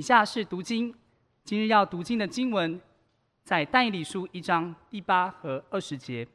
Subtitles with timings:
[0.00, 0.94] 以下是读经，
[1.44, 2.80] 今日要读经的经文，
[3.44, 6.26] 在但以理书一章第八和二十节。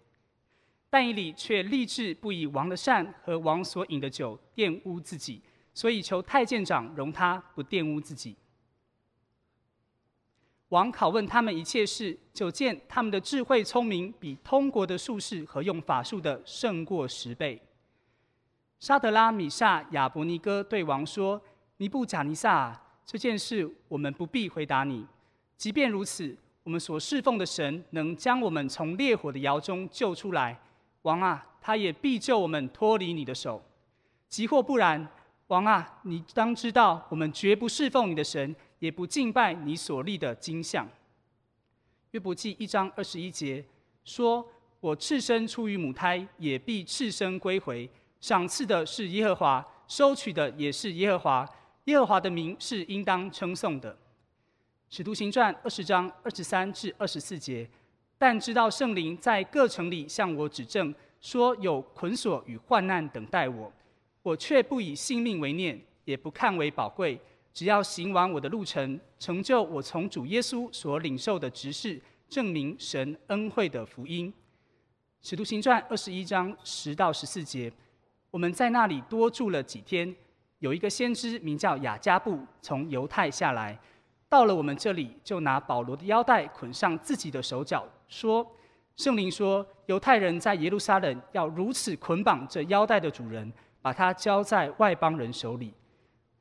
[0.88, 5.42] 但以理却立志不以王的善和王所饮的酒玷污自己，
[5.74, 8.36] 所以求太监长容他不玷污自己。
[10.70, 17.60] 王拷问他们一切事，就见他们的智慧聪明比通国的术士和用法术的胜过十倍。
[18.80, 21.42] 沙德拉、米煞、亚伯尼歌对王说
[21.78, 25.06] ：“尼布甲尼撒，这件事我们不必回答你。
[25.56, 30.60] 即便如此，我们所侍奉的神能将我们从烈火的窑中救出来。
[31.04, 33.64] 王啊，他也必救我们脱离你的手。
[34.28, 35.08] 即或不然，
[35.48, 40.88] 王啊，你当知道，我们绝不侍奉你的神。”也不敬拜你所立的金像。
[42.12, 43.66] 约伯记一章二十一节
[44.04, 44.46] 说
[44.80, 47.90] ：“我赤身出于母胎，也必赤身归回。
[48.20, 51.50] 赏赐的是耶和华，收取的也是耶和华。
[51.86, 53.98] 耶和华的名是应当称颂的。”
[54.90, 57.68] 使徒行传二十章二十三至二十四节，
[58.18, 63.74] 但知道圣灵在各城里向我指证，说有捆锁与患难等待我，
[64.22, 67.20] 我却不以性命为念，也不看为宝贵。
[67.52, 74.32] 只要行完我的路程，成就我从主耶稣所领受的职事，证明神恩惠的福音。
[75.22, 77.72] 使徒行传二十一章十到十四节，
[78.30, 80.16] 我们在那里多住了几天。
[80.66, 83.78] 有一个先知名叫雅加布，从犹太下来，
[84.28, 88.44] 到了我们这里，就拿保罗的腰带捆上自己的手脚，说
[88.98, 95.72] ：“圣灵说，犹太人在耶路撒冷要如此捆绑这腰带的主人，把他交在外邦人手里。”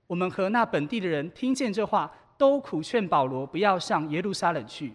[0.08, 4.94] 我们和那本地的人听见这话，都苦劝保罗不要上耶路撒冷去。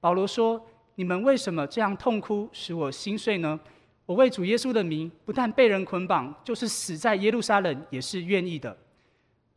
[0.00, 0.60] 保罗说
[0.96, 3.60] ：“你们为什么这样痛哭，使我心碎呢？
[4.06, 8.76] 我为主耶稣的名，不但被人捆绑，就是死在耶路撒冷也是愿意的。”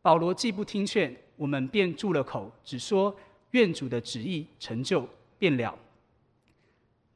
[0.00, 3.14] 保罗既不听劝，我们便住了口，只说
[3.52, 5.06] ：“愿主的旨意成就
[5.38, 5.76] 便了。”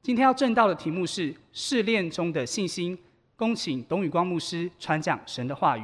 [0.02, 2.98] 今天要证道的题目是试炼中的信心。
[3.36, 5.82] 恭请董宇光牧师传讲神的话语。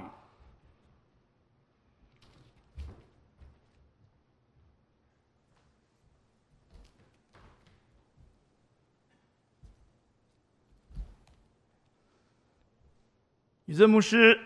[13.68, 14.40] 宇正牧师，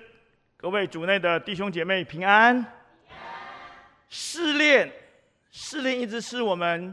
[0.57, 2.61] 各位主内的弟兄姐妹平安。
[4.09, 4.93] 试炼，
[5.53, 6.93] 试炼一直是我们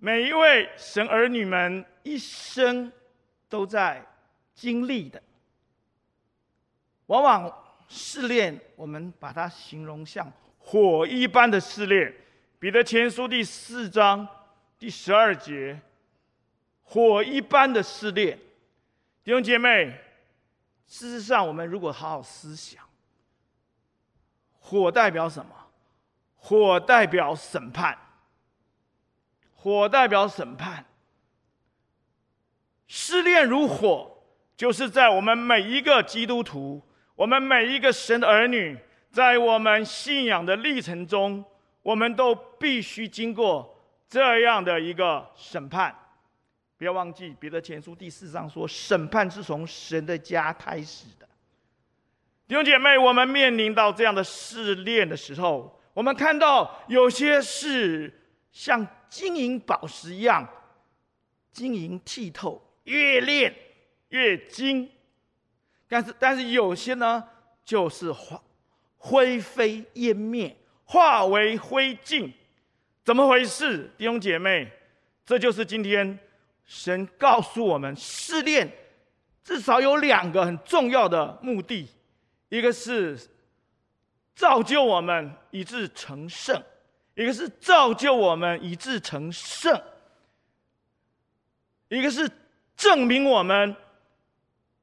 [0.00, 2.92] 每一位神儿女们一生
[3.48, 4.04] 都在
[4.52, 5.22] 经历的。
[7.06, 10.28] 往往试炼，我们把它形容像
[10.58, 12.12] 火一般的试炼。
[12.58, 14.26] 彼得前书第四章
[14.76, 15.80] 第十二节，
[16.82, 18.36] 火一般的试炼，
[19.22, 19.96] 弟兄姐妹。
[20.88, 22.82] 事实上，我们如果好好思想，
[24.58, 25.54] 火代表什么？
[26.34, 27.96] 火代表审判。
[29.54, 30.86] 火代表审判。
[32.86, 34.16] 试炼如火，
[34.56, 36.82] 就是在我们每一个基督徒，
[37.14, 38.78] 我们每一个神的儿女，
[39.10, 41.44] 在我们信仰的历程中，
[41.82, 43.78] 我们都必须经过
[44.08, 45.94] 这样的一个审判。
[46.78, 51.28] 不要忘记，彼得前书第四章说，审判是从神的家开始的。
[52.46, 58.22] 弟兄姐妹，我们面临到这样的试炼的时候，我们看到有些是
[58.52, 60.48] 像金银宝石一样
[61.50, 63.52] 晶莹剔透，越炼
[64.10, 64.86] 越精；
[65.88, 67.24] 但是，但是有些呢，
[67.64, 68.40] 就是化
[68.98, 72.32] 灰飞烟灭，化为灰烬。
[73.02, 73.90] 怎么回事？
[73.98, 74.70] 弟兄姐妹，
[75.26, 76.16] 这就是今天。
[76.68, 78.70] 神告诉我们，试炼
[79.42, 81.88] 至少有两个很重要的目的，
[82.50, 83.18] 一个是
[84.34, 86.62] 造就我们以致成圣，
[87.14, 89.82] 一个是造就我们以致成圣，
[91.88, 92.30] 一个是
[92.76, 93.74] 证明我们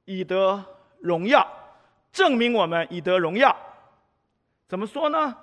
[0.06, 0.66] 以得
[1.00, 1.47] 荣耀，
[2.12, 3.56] 证明我们以得荣耀。
[4.68, 5.38] 怎么说呢？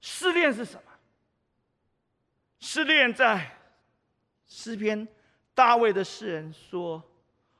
[0.00, 0.92] 试炼是什么？
[2.58, 3.56] 试炼在
[4.48, 5.06] 诗篇。
[5.54, 7.02] 大卫的诗人说：“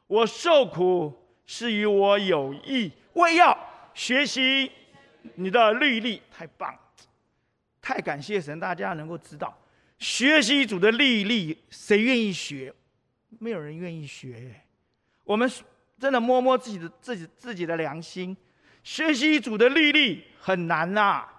[0.08, 1.12] 我受苦
[1.46, 3.56] 是与我有益，为要
[3.94, 4.70] 学习
[5.34, 6.76] 你的律例。”太棒，
[7.80, 8.58] 太感谢神！
[8.58, 9.56] 大家能够知道，
[9.98, 12.74] 学习主的律例，谁愿意学？
[13.38, 14.60] 没有人愿意学。
[15.22, 15.50] 我们
[15.98, 18.36] 真的摸摸自己的自己自己的良心，
[18.82, 21.32] 学习主的律例很难呐、啊，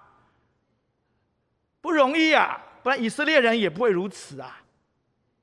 [1.81, 2.61] 不容易啊！
[2.81, 4.61] 不然以色列人也不会如此啊。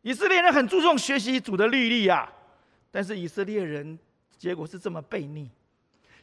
[0.02, 2.30] 以色列人很注重学习主的律例啊，
[2.90, 3.98] 但是以色列人
[4.36, 5.50] 结果是这么悖逆。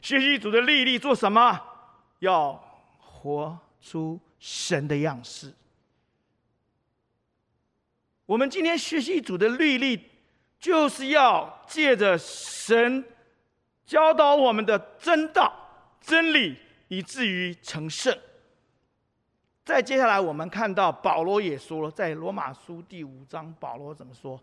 [0.00, 1.60] 学习主的律例做什么？
[2.20, 2.52] 要
[2.98, 5.52] 活出神的样式。
[8.26, 9.98] 我们今天学习主的律例，
[10.58, 13.04] 就是要借着神
[13.84, 15.52] 教导我们的真道、
[16.00, 16.56] 真理，
[16.88, 18.16] 以至于成圣。
[19.70, 24.38] 再接下来，我们看到保罗也说了，在罗马书第五章，保罗怎么说？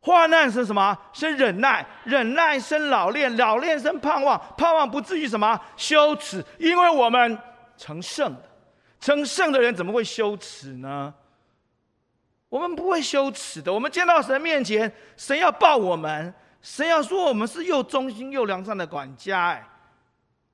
[0.00, 0.96] 患难生什么？
[1.12, 7.36] 生忍耐，忍耐生老练，老练生盼望，盼望不至于什么羞耻，因为我们
[7.76, 8.42] 成圣的，
[9.00, 11.12] 成圣的人怎么会羞耻呢？
[12.48, 13.72] 我们不会羞耻的。
[13.72, 19.48] 我们见到神面前，神要报我们，神要说我们是又忠心又良善的管家。
[19.48, 19.68] 哎，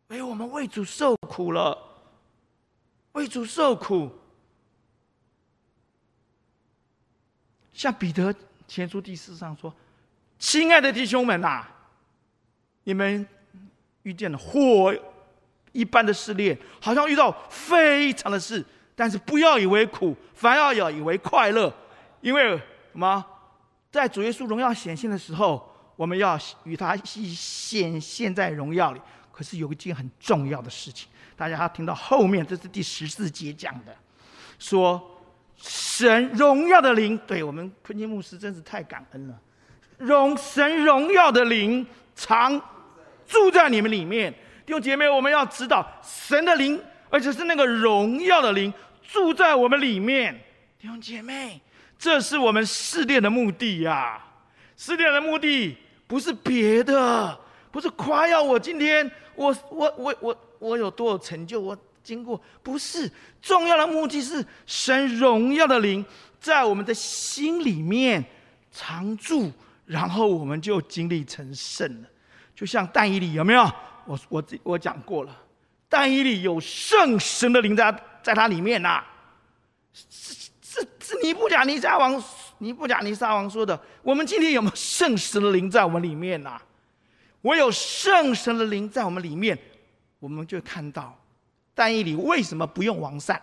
[0.08, 1.76] 为，我们为主受苦了，
[3.19, 4.11] 为主受苦。
[7.73, 8.35] 像彼得
[8.67, 9.75] 前书第四章说
[10.38, 11.67] ：“亲爱的弟兄们呐、
[12.85, 13.26] 你们
[14.03, 14.94] 遇见了火
[15.73, 21.73] 一般的试炼，好像遇到非常的事，但是不要以为苦，反要要以为快乐。”
[22.23, 22.62] 因为什
[22.93, 23.25] 么？
[23.91, 29.00] 在主耶稣荣耀显现的时候，我们要与他一显现在荣耀里。
[29.38, 33.94] 可是有一件很重要的事情，大家要听到后面，这是第十四节讲的，
[34.58, 35.00] 说
[35.56, 39.40] 神荣耀的灵，对我们坤金牧师真是太感恩了。
[39.96, 41.87] 荣神荣耀的灵
[42.17, 42.61] 常
[43.29, 44.32] 住在你们里面，
[44.67, 48.75] 弟兄姐妹，我们要知道神的灵，而且是那个荣耀的灵
[49.05, 50.34] 住在我们里面，
[50.81, 51.61] 弟兄姐妹。
[51.96, 54.26] 这是我们试炼的目的呀、啊！
[54.76, 55.76] 试炼的目的
[56.06, 57.37] 不是别的，
[57.73, 66.05] 不是夸耀我今天我我我我我有多少成就，我经过不是重要的目的是神荣耀的灵
[66.40, 68.25] 在我们的心里面
[68.73, 69.52] 常住，
[69.87, 72.08] 然后我们就经历成圣了。
[72.55, 73.62] 就像但以理有没有？
[74.05, 75.37] 我我我讲过了，
[75.88, 79.06] 但以理有圣神的灵在在他里面呐、啊。
[79.93, 82.23] 是是尼布甲尼撒王，
[82.58, 83.79] 尼布甲尼撒王说的。
[84.02, 86.62] 我们今天有没有圣神的灵在我们里面呐、啊？
[87.40, 89.56] 我有圣神的灵在我们里面，
[90.19, 91.17] 我们就看到
[91.75, 93.40] 但以理为什么不用王膳？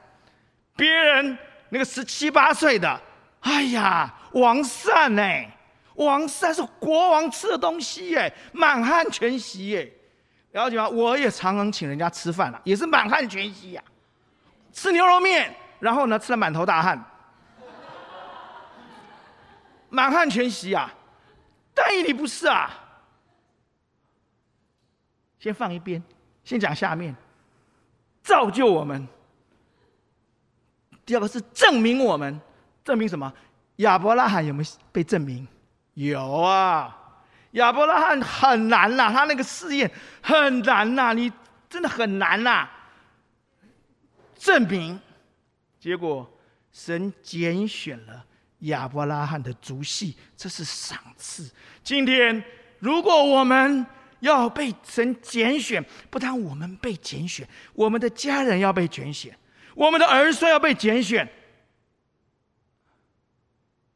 [0.75, 1.37] 别人
[1.69, 3.01] 那个十七八岁的，
[3.39, 5.23] 哎呀，王膳呢？
[5.95, 9.91] 王膳是国王吃的东西耶，满汉全席耶。
[10.51, 10.89] 了解吗？
[10.89, 13.83] 我也常常请人家吃饭了，也是满汉全席呀，
[14.73, 17.01] 吃牛肉面，然后呢，吃了满头大汗。
[19.89, 20.93] 满汉全席啊，
[21.73, 22.69] 但以理不是啊。
[25.45, 26.01] 先放一边，
[26.43, 27.15] 先讲下面，
[28.23, 29.07] 造就我们。
[31.05, 32.41] 第二个是证明我们，
[32.83, 33.31] 证明什么？
[33.75, 35.47] 亚伯拉罕有没有被证明？
[35.93, 36.97] 有啊，
[37.51, 41.31] 亚伯拉罕很难呐，他那个试验很难呐，你
[41.69, 42.67] 真的很难呐。
[44.35, 44.99] 证明，
[45.79, 46.27] 结果
[46.71, 48.25] 神拣选了。
[48.61, 51.51] 亚伯拉罕的族系，这是赏赐。
[51.83, 52.43] 今天，
[52.79, 53.85] 如果我们
[54.25, 59.37] 要被神拣选，不但我们被拣选，我们的家人要被拣选，
[59.75, 61.27] 我们的儿孙要被拣选。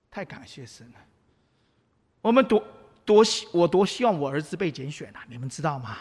[0.10, 1.00] 太感谢神了！
[2.22, 2.64] 我们多
[3.04, 5.26] 多希，我多希望我儿子被拣选啊！
[5.28, 5.98] 你们知道吗？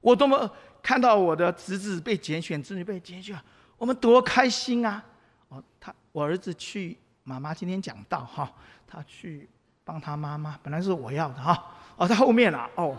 [0.00, 0.50] 我多么
[0.82, 3.38] 看到我的侄子被拣选，侄女被拣选，
[3.76, 5.04] 我们多开心啊！
[5.48, 6.96] 哦，他我儿子去。
[7.28, 8.48] 妈妈今天讲到哈，
[8.86, 9.48] 他去
[9.82, 12.96] 帮他妈妈，本来是我要的哈，哦，在后面了，哦，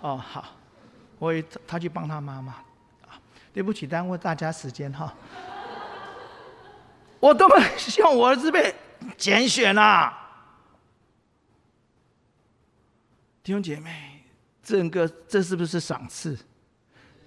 [0.00, 0.44] 哦好，
[1.18, 2.52] 我也他去帮他妈妈，
[3.06, 3.18] 啊，
[3.52, 5.12] 对不起，耽误大家时间哈，
[7.18, 8.74] 我多么希望我儿子被
[9.16, 10.12] 拣选啊！
[13.42, 14.22] 弟兄姐妹，
[14.62, 16.38] 整个这是不是赏赐？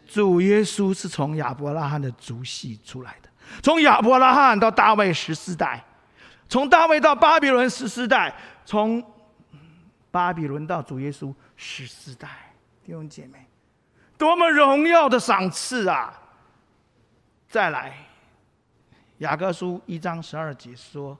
[0.05, 3.29] 主耶稣是从亚伯拉罕的族系出来的，
[3.63, 5.83] 从亚伯拉罕到大卫十四代。
[6.51, 8.33] 从大卫到巴比伦十四代，
[8.65, 8.99] 从
[10.11, 12.51] 巴比伦到主耶稣十四代，
[12.83, 13.45] 弟兄姐妹，
[14.17, 16.13] 多么荣耀的赏赐啊！
[17.47, 17.93] 再来，
[19.19, 21.17] 雅各书一章十二节说：“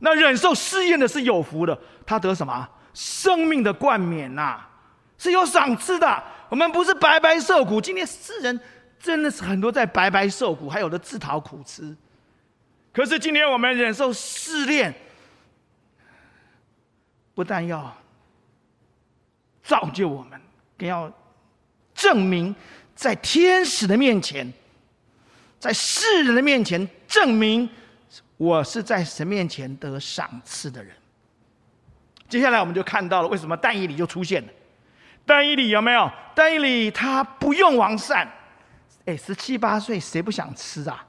[0.00, 2.68] 那忍受试验的是有福的，他得什么？
[2.92, 4.66] 生命的冠冕呐、
[5.18, 6.22] 是有赏赐的。
[6.48, 7.80] 我们不是白白受苦。
[7.80, 8.58] 今天世人
[8.98, 11.94] 真的是很多在白白受苦，还有的自讨苦吃。”
[12.92, 14.94] 可是今天我们忍受试炼，
[17.34, 17.94] 不但要
[19.66, 20.40] 造就我们，
[20.78, 21.12] 更要
[21.92, 22.54] 证明
[22.94, 24.50] 在天使的面前，
[25.58, 27.68] 在世人的面前证明
[28.36, 30.94] 我是在神面前得赏赐的人。
[32.28, 34.48] 接下来我们就看到了为什么但以理就出现了。
[35.24, 36.08] 但以理有没有？
[36.36, 38.28] 但以理他不用王膳，
[39.06, 41.04] 哎，十七八岁谁不想吃啊？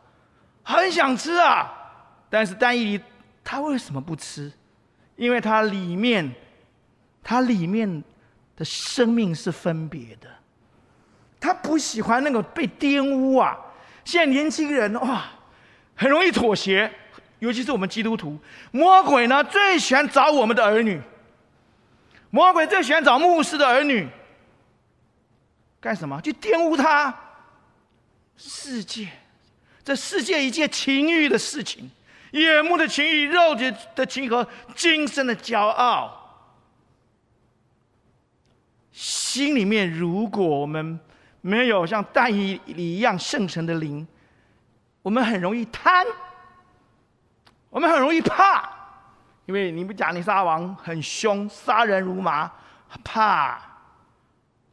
[0.64, 1.72] 很想吃啊。
[2.28, 3.04] 但是但以理
[3.44, 4.52] 他为什么不吃？
[5.16, 6.34] 因为他里面，
[7.24, 8.04] 他里面
[8.58, 10.28] 的生命是分别的，
[11.40, 13.58] 他不喜欢那个被玷污啊。
[14.04, 15.26] 现在年轻人哇，
[15.96, 16.92] 很容易妥协，
[17.40, 18.38] 尤其是我们基督徒。
[18.72, 21.00] 魔鬼呢，最喜欢找我们的儿女，
[22.32, 24.08] 魔鬼最喜欢找牧师的儿女，
[25.80, 26.20] 干什么？
[26.22, 27.14] 去玷污他
[28.38, 29.08] 世界，
[29.84, 31.92] 这世界一切情欲的事情，
[32.32, 36.27] 眼目的情欲、肉体的情和今生的骄傲，
[38.98, 41.00] 心里面如果我们。
[41.40, 44.06] 没有像但以理一样圣神的灵，
[45.02, 46.06] 我们很容易贪，
[47.70, 48.70] 我们很容易怕，
[49.46, 52.52] 因为尼布甲尼撒王很凶，杀人如麻，
[53.02, 53.62] 怕，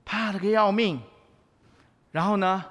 [0.05, 1.01] 怕的个要命。
[2.11, 2.65] 然后呢，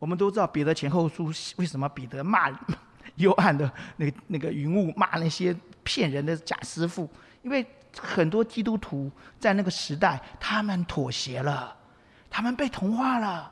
[0.00, 1.26] 我们都知道彼得前后书
[1.56, 2.50] 为什么彼得骂
[3.16, 7.08] 幽暗的那个、那个云雾，骂那些骗人的假师傅，
[7.42, 7.64] 因为
[8.00, 11.76] 很多基督徒在那个时代，他们妥协了。
[12.30, 13.50] 他们被同化了。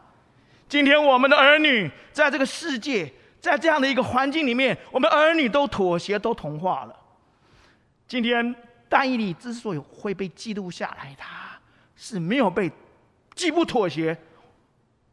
[0.69, 6.95] 今天我们的儿女在这个世界，在这样的一个环境里面，我们儿女都妥协，都同化了。
[8.07, 8.55] 今天
[8.89, 11.59] 但以理之所以会被记录下来，他
[11.97, 12.71] 是没有被，
[13.35, 14.17] 既不妥协，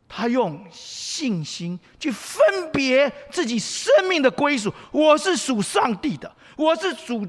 [0.10, 4.74] 他用信心去分别自己生命的归属。
[4.92, 7.28] 我是属上帝的，我是属。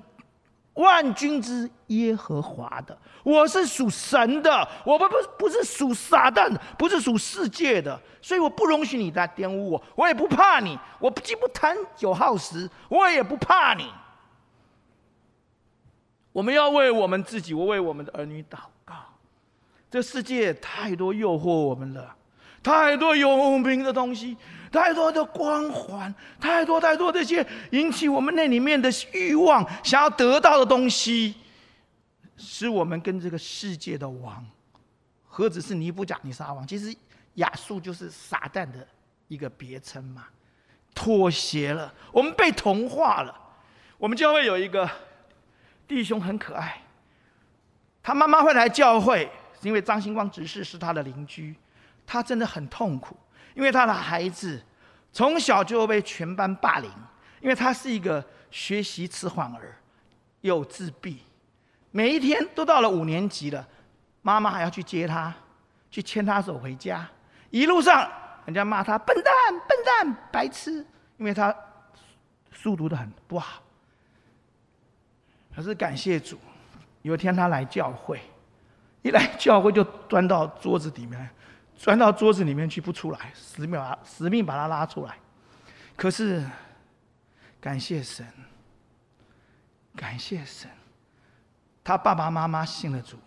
[0.74, 13.88] 万军之耶和华的，我是属神的，我不不不是属撒旦，不是属世界的，所以我不容许你来玷污我，我也不怕你，我既不贪酒好食，我也不怕你。
[16.32, 18.96] 我们要为我们自己，我为我们的儿女祷告。
[19.88, 22.16] 这世界太多诱惑我们了，
[22.60, 24.36] 太多有名的东西。
[24.74, 31.36] 太多的光环，太多太多这些引起我们那里面的欲望，想要得到的东西，
[32.36, 34.44] 使我们跟这个世界的王，
[35.24, 36.66] 何止是尼布甲尼撒王？
[36.66, 36.94] 其实
[37.34, 38.86] 亚述就是撒旦的
[39.28, 40.26] 一个别称嘛。
[40.92, 43.32] 妥协了，我们被同化了。
[43.96, 44.88] 我们教会有一个
[45.86, 46.82] 弟兄很可爱，
[48.02, 49.30] 他妈妈会来教会，
[49.62, 51.54] 因为张星光执事是他的邻居，
[52.04, 53.16] 他真的很痛苦。
[53.54, 54.60] 因为他的孩子
[55.12, 56.90] 从小就被全班霸凌，
[57.40, 59.76] 因为他是一个学习迟缓儿，
[60.40, 61.22] 又自闭，
[61.90, 63.66] 每一天都到了五年级了，
[64.22, 65.32] 妈妈还要去接他，
[65.90, 67.08] 去牵他手回家，
[67.50, 68.10] 一路上
[68.44, 69.32] 人家骂他笨蛋、
[69.68, 70.84] 笨蛋、白痴，
[71.16, 71.54] 因为他
[72.50, 73.62] 书读的很不好。
[75.54, 76.36] 可是感谢主，
[77.02, 78.20] 有一天他来教会，
[79.02, 81.30] 一来教会就钻到桌子里面。
[81.84, 85.18] 钻到桌子里面去不出来，死命把死命把他拉出来。
[85.94, 86.42] 可是，
[87.60, 88.26] 感谢神，
[89.94, 90.70] 感谢神，
[91.84, 93.18] 他爸爸妈妈信了主，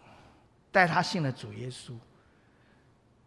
[0.71, 1.93] 带他信了主耶稣。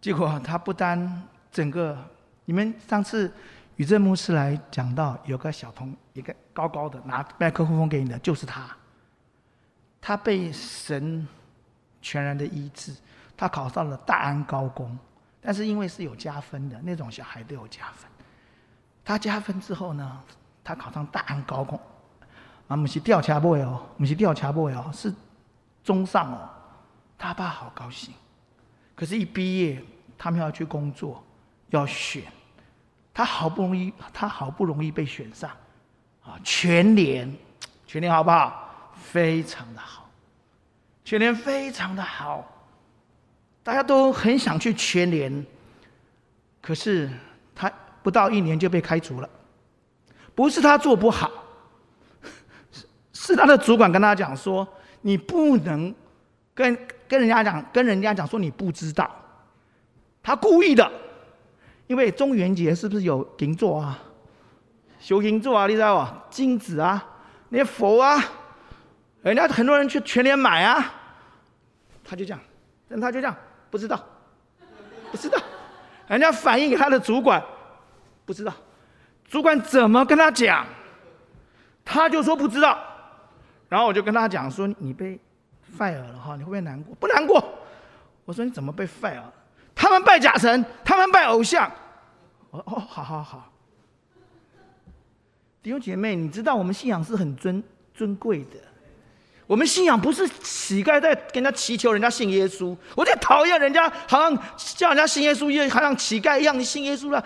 [0.00, 1.22] 结果他不单
[1.52, 1.96] 整个，
[2.44, 3.32] 你们上次
[3.76, 8.68] 宇正牧师来讲到，有个小童，一个高高的拿麦克风给你的，就是他。
[10.00, 11.24] 他被神
[12.02, 12.92] 全然的医治，
[13.36, 14.98] 他考上了大安高工。
[15.40, 18.10] 但是因为是有加分的那种小孩都有加分，
[19.04, 20.20] 他加分之后呢，
[20.62, 21.80] 他考上大安高工，
[22.68, 25.12] 啊，不是吊车尾哦，不是吊车尾哦，是
[25.82, 26.48] 中上哦，
[27.16, 28.12] 他爸好高兴。
[28.94, 29.82] 可是，一毕业，
[30.18, 31.24] 他们要去工作，
[31.70, 32.24] 要选，
[33.14, 35.50] 他好不容易，他好不容易被选上，
[36.22, 37.34] 啊，全年，
[37.86, 38.92] 全年好不好？
[38.94, 40.06] 非常的好，
[41.02, 42.46] 全年非常的好。
[43.70, 45.46] 大家都很想去全联，
[46.60, 47.08] 可是
[47.54, 47.70] 他
[48.02, 49.30] 不到一年就被开除了。
[50.34, 51.30] 不是他做不好，
[52.72, 54.66] 是是他的主管跟他讲说
[55.02, 55.94] ：“你不能
[56.52, 59.08] 跟跟人家讲，跟人家讲说你不知道。”
[60.20, 60.90] 他故意的，
[61.86, 63.96] 因为中元节是不是有银座啊？
[64.98, 66.24] 修银座啊，你知道吧？
[66.28, 67.06] 金子啊，
[67.50, 68.20] 那些佛啊，
[69.22, 70.92] 人家很多人去全联买啊，
[72.02, 72.40] 他就这样，
[72.88, 73.36] 但他就这样。
[73.70, 74.04] 不知道，
[75.10, 75.38] 不知道，
[76.08, 77.42] 人家反映给他的主管，
[78.24, 78.52] 不知道，
[79.28, 80.66] 主管怎么跟他讲，
[81.84, 82.78] 他就说不知道，
[83.68, 85.18] 然后我就跟他讲说，你被
[85.78, 86.94] fire 了哈，你会不会难过？
[86.96, 87.42] 不难过。
[88.24, 89.22] 我说你怎么被 fire？
[89.74, 91.70] 他们拜假神，他们拜偶像。
[92.50, 93.52] 我说哦，好好好。
[95.62, 97.62] 弟兄姐妹，你知道我们信仰是很尊
[97.94, 98.56] 尊贵的，
[99.50, 107.20] 我们信仰不是乞丐在跟人家祈求人家信耶稣，我在讨厌人家好像叫人家信耶稣，好像乞丐一样，你信耶稣了。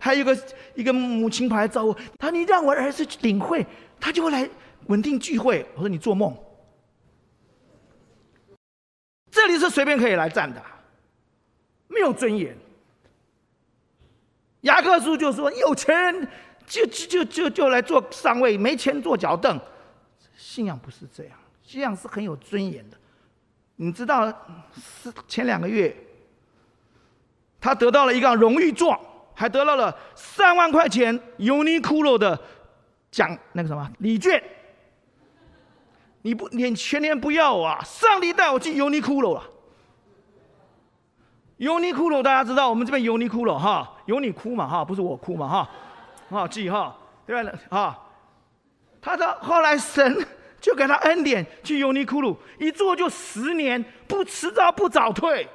[0.00, 0.36] 还有一个
[0.74, 3.64] 一个母亲跑来找我，他：“你让我儿子去领会，
[4.00, 4.50] 他就会来
[4.88, 6.36] 稳定聚会。”我说：“你做梦，
[9.30, 10.60] 这里是随便可以来站的，
[11.86, 12.58] 没有尊严。”
[14.62, 16.28] 雅各书就说：“有钱人
[16.66, 19.60] 就就就就就来坐上位，没钱坐脚凳。”
[20.36, 21.38] 信仰不是这样。
[21.70, 22.96] 这样是很有尊严的，
[23.76, 24.26] 你知道，
[24.74, 25.94] 是前两个月，
[27.60, 28.98] 他得到了一个荣誉状，
[29.34, 32.40] 还得到了三万块钱 Uniqlo 的
[33.10, 34.42] 奖，那个什么礼券。
[36.22, 37.84] 你不，你全年不要啊！
[37.84, 39.42] 上帝带我去 Uniqlo 了。
[41.58, 45.70] Uniqlo 大家知道，我们这边 Uniqlo 哈，有你哭嘛哈，不是我哭嘛哈，
[46.30, 46.96] 好记哈，
[47.26, 47.52] 对吧？
[47.68, 47.98] 啊，
[49.02, 50.26] 他的后来神。
[50.60, 55.48] 就给他恩典去优尼库鲁，一做就十年，不迟到不早退。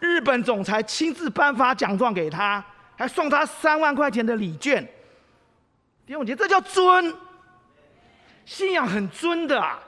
[0.00, 2.62] 日本总裁亲自颁发奖状给他，
[2.96, 4.86] 还送他三万块钱的礼券。
[6.06, 7.14] 弟兄姐，这叫尊，
[8.44, 9.78] 信仰很尊的啊。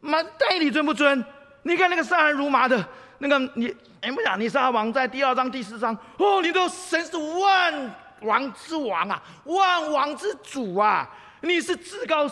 [0.00, 1.24] 妈，代理尊不尊？
[1.64, 2.88] 你看那个杀人如麻的
[3.18, 12.30] 那个你，哎不讲，你杀王在第二章第四章哦，你都神是万王之王啊，万王之主啊，你是至高。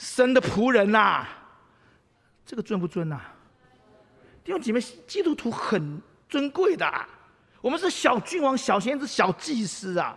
[0.00, 1.26] 神的仆人呐、
[2.46, 3.20] 这个尊不尊呐、
[4.42, 6.90] 弟兄姐妹，基督徒很尊贵的，
[7.60, 10.16] 我们是小君王、小先知、小祭司啊，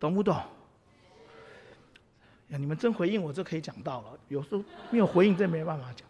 [0.00, 0.34] 懂不懂？
[2.48, 4.06] 呀，你们真回应我，这可以讲到了。
[4.26, 6.04] 有时候没有回应，这没办法讲。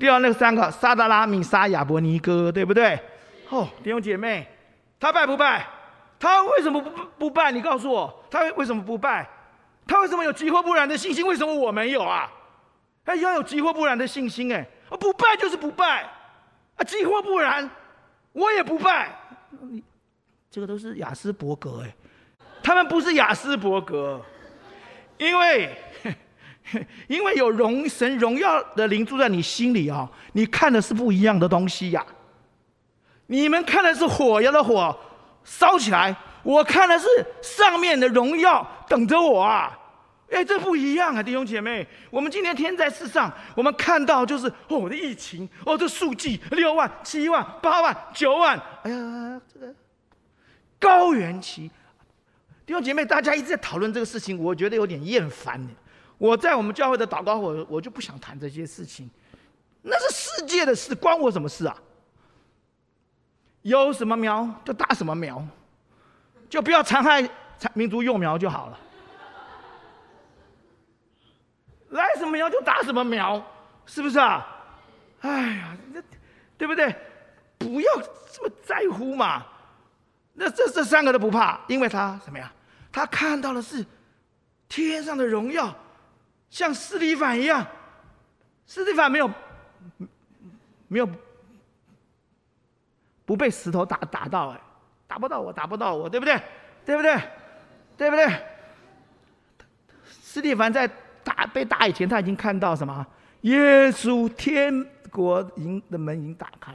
[0.00, 2.98] 第二那个三个，撒达拉、米沙、亚伯尼歌，对不对？
[3.50, 4.48] 哦，弟兄姐妹，
[4.98, 5.68] 他拜不拜？
[6.18, 7.52] 他为什么不不拜？
[7.52, 9.28] 你告诉我，他为什么不拜？
[9.86, 11.26] 他为什么有急或不然的信心？
[11.26, 12.30] 为什么我没有啊？
[13.04, 14.66] 他要有急或不然的信心哎！
[14.98, 16.02] 不拜就是不拜
[16.76, 17.70] 啊，急或不然，
[18.32, 19.16] 我也不拜。
[20.50, 21.94] 这个都是雅斯伯格哎，
[22.62, 24.20] 他们不是雅斯伯格，
[25.18, 25.76] 因为
[27.06, 32.04] 因为有荣神荣耀的灵住在你心里啊，你看的是不一样的东西呀。
[33.28, 34.98] 你们看的是火药的火
[35.44, 36.16] 烧起来。
[36.42, 37.06] 我看的是
[37.42, 39.76] 上面的荣耀等着我啊！
[40.30, 41.86] 哎，这不一样啊，弟兄姐妹。
[42.10, 49.74] 我们今天天在世上，我们看到就是哦，我的疫情，哦，这数据六万、七万、八万、九万，哎呀，这个
[50.78, 51.70] 高原期。
[52.64, 55.64] 弟兄姐妹，大家一直在讨论这个事情，我觉得有点厌烦。
[56.18, 59.08] 我在我们教会的祷告，我我就不想谈这些事情，
[59.82, 61.76] 那是世界的事，关我什么事啊？
[63.62, 65.46] 有什么苗就打什么苗。
[66.48, 67.28] 就不要残害
[67.74, 68.78] 民族幼苗就好了。
[71.88, 73.44] 来什么苗就打什么苗，
[73.86, 74.46] 是不是啊？
[75.20, 76.02] 哎呀，那
[76.58, 76.94] 对不对？
[77.58, 77.92] 不要
[78.32, 79.44] 这么在乎嘛。
[80.34, 82.52] 那这这三个都不怕，因为他什么呀？
[82.92, 83.84] 他看到的是
[84.68, 85.74] 天上的荣耀，
[86.50, 87.66] 像斯蒂凡一样。
[88.66, 89.30] 斯蒂凡没有
[90.88, 91.08] 没有
[93.24, 94.60] 不被石头打打到哎。
[95.08, 96.42] 打不到我，打不到我，对不对？
[96.84, 97.16] 对不对？
[97.96, 98.26] 对不对？
[100.04, 100.90] 斯蒂凡在
[101.26, 103.04] 打被打以前，他已经看到什么？
[103.40, 106.72] 耶稣天国营的门已经打开。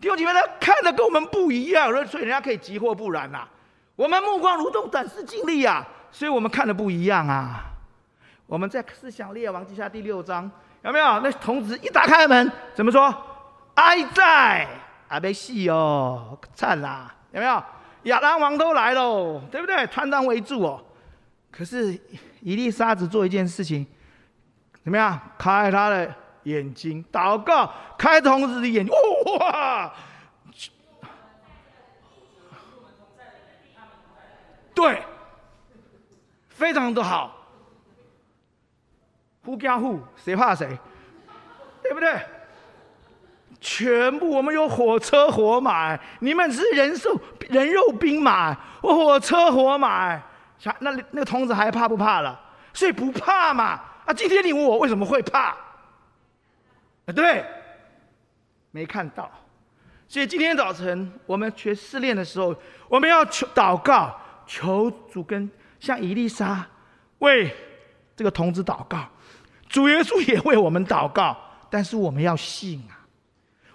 [0.00, 3.48] 弟兄姐妹，他看的跟我们不一样，所以人家可以急或不然呐、啊。
[3.96, 7.64] 我们目光如同短视近利呀，所以我们看的不一样啊。
[8.46, 10.50] 我们在思想列王记下第六章
[10.82, 11.20] 有没有？
[11.20, 13.14] 那童子一打开门，怎么说？
[13.74, 14.66] 哀在
[15.08, 17.14] 阿贝西哦，惨啦！
[17.32, 17.62] 有没有
[18.04, 19.86] 亚兰王都来喽，对不对？
[19.88, 20.82] 团团围住哦。
[21.50, 21.92] 可是
[22.40, 23.86] 一粒沙子做一件事情，
[24.82, 25.18] 怎么样？
[25.36, 28.94] 开他的眼睛，祷告，开童子的眼睛。
[29.38, 29.92] 哇！
[34.74, 35.02] 对，
[36.48, 37.36] 非常的好。
[39.44, 40.78] 狐假虎，谁怕谁？
[41.82, 42.20] 对不对？
[43.60, 50.18] 全部我们有火车火马，你们是人兽人肉兵马，我火车火马，
[50.62, 52.38] 那那那个童子还怕不怕了？
[52.72, 53.80] 所以不怕嘛。
[54.04, 55.48] 啊，今天你问我为什么会怕？
[57.06, 57.44] 啊，对，
[58.70, 59.30] 没看到。
[60.08, 62.54] 所以今天早晨我们学试炼的时候，
[62.88, 66.66] 我们要求祷告，求主跟像以利沙
[67.20, 67.54] 为
[68.16, 69.08] 这个童子祷告，
[69.68, 71.36] 主耶稣也为我们祷告，
[71.70, 72.98] 但是我们要信啊。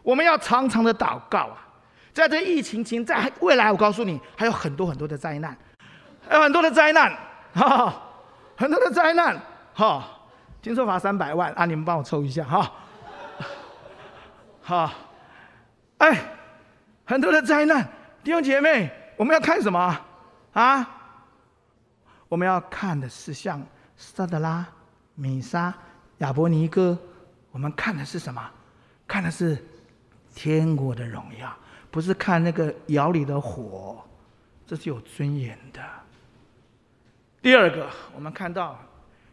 [0.03, 1.67] 我们要常常的祷告啊，
[2.13, 5.57] 在这疫情前，在未来，我告诉你，还有很多很多的灾难，
[6.31, 7.15] 有很多的灾难，
[7.53, 8.01] 哈，
[8.57, 9.39] 很多的灾难，
[9.73, 10.07] 哈，
[10.61, 11.65] 听说罚三百万啊！
[11.65, 12.71] 你们帮我抽一下哈。
[14.61, 14.91] 好，
[15.99, 16.17] 哎，
[17.05, 17.87] 很多的灾难，
[18.23, 19.99] 弟兄姐妹，我们要看什么
[20.53, 20.89] 啊？
[22.27, 23.63] 我们要看的是像
[23.95, 24.65] 萨德拉、
[25.13, 25.73] 米沙、
[26.17, 26.97] 亚伯尼哥，
[27.51, 28.41] 我们看的是什么？
[29.07, 29.63] 看的是
[30.33, 31.55] 天国的荣耀，
[31.91, 34.03] 不是看那个窑里的火，
[34.65, 35.79] 这是有尊严的。
[37.45, 38.83] 第二个，我们看到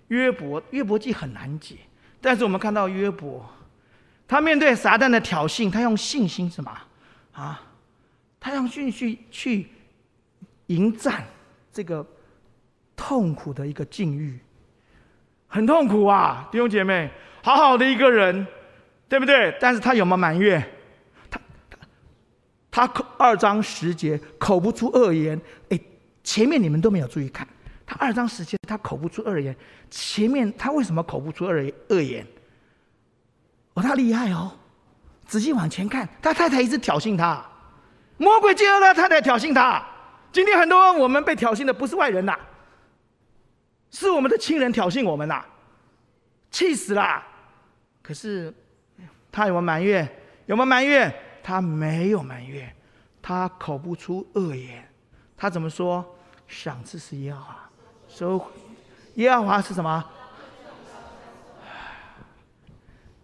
[0.08, 1.76] 约伯，约伯记很难解，
[2.20, 3.42] 但是我们看到约伯，
[4.28, 6.70] 他面对撒旦的挑衅，他用信心什么
[7.32, 7.58] 啊？
[8.38, 9.66] 他用信心去
[10.66, 11.24] 迎战
[11.72, 12.06] 这个
[12.94, 14.38] 痛苦的一个境遇，
[15.46, 17.10] 很痛苦啊，弟兄姐妹，
[17.42, 18.46] 好好的一个人，
[19.08, 19.56] 对不对？
[19.58, 20.62] 但是他有没有埋怨？
[21.30, 21.40] 他
[22.70, 25.80] 他口二章十节口不出恶言，哎，
[26.22, 27.48] 前面你们都没有注意看。
[27.92, 29.56] 二章十节，他口不出恶言。
[29.90, 32.26] 前面他为什么口不出恶恶言？
[33.74, 34.52] 哦，他厉害哦！
[35.26, 37.44] 仔细往前看，他太太一直挑衅他，
[38.18, 39.82] 魔鬼借由他太太挑衅他。
[40.30, 42.38] 今天很多我们被挑衅的不是外人呐，
[43.90, 45.44] 是我们的亲人挑衅我们呐，
[46.50, 47.22] 气死了。
[48.02, 48.52] 可是
[49.30, 50.06] 他有没有埋怨？
[50.46, 51.14] 有没有埋怨？
[51.42, 52.74] 他没有埋怨，
[53.20, 54.86] 他口不出恶言。
[55.36, 56.04] 他怎么说？
[56.46, 57.61] 赏赐是要啊。
[58.14, 58.50] 收回，
[59.14, 60.04] 耶和华是什么？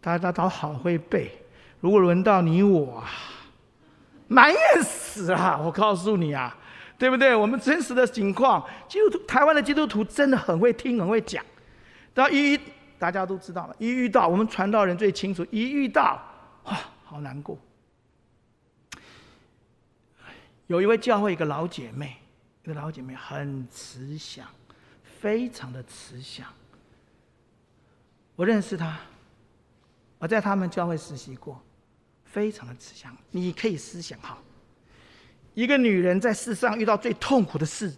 [0.01, 1.31] 大家都好会背。
[1.81, 3.05] 如果轮到你我，
[4.29, 5.61] 埋怨死了！
[5.63, 6.57] 我告诉你啊，
[6.99, 7.37] 对不对？
[7.37, 11.45] 我们真实的情况，基督徒台湾的基督徒真的很会听，很会讲。
[12.15, 12.61] 到一遇，
[12.99, 16.19] 大家都知道了，一遇到我们传道人最清楚，一遇到
[16.65, 17.59] 哇，好难过。
[20.67, 22.17] 有一位教会一个老姐妹，
[22.65, 24.47] 一个老姐妹很慈祥。
[25.21, 26.47] 非常的慈祥，
[28.37, 28.99] 我认识他，
[30.19, 31.61] 我在他们教会实习过，
[32.25, 33.17] 非常的慈祥。
[33.33, 34.39] 你可以思想哈，
[35.55, 37.93] 一个女人在世上遇到最痛苦的事，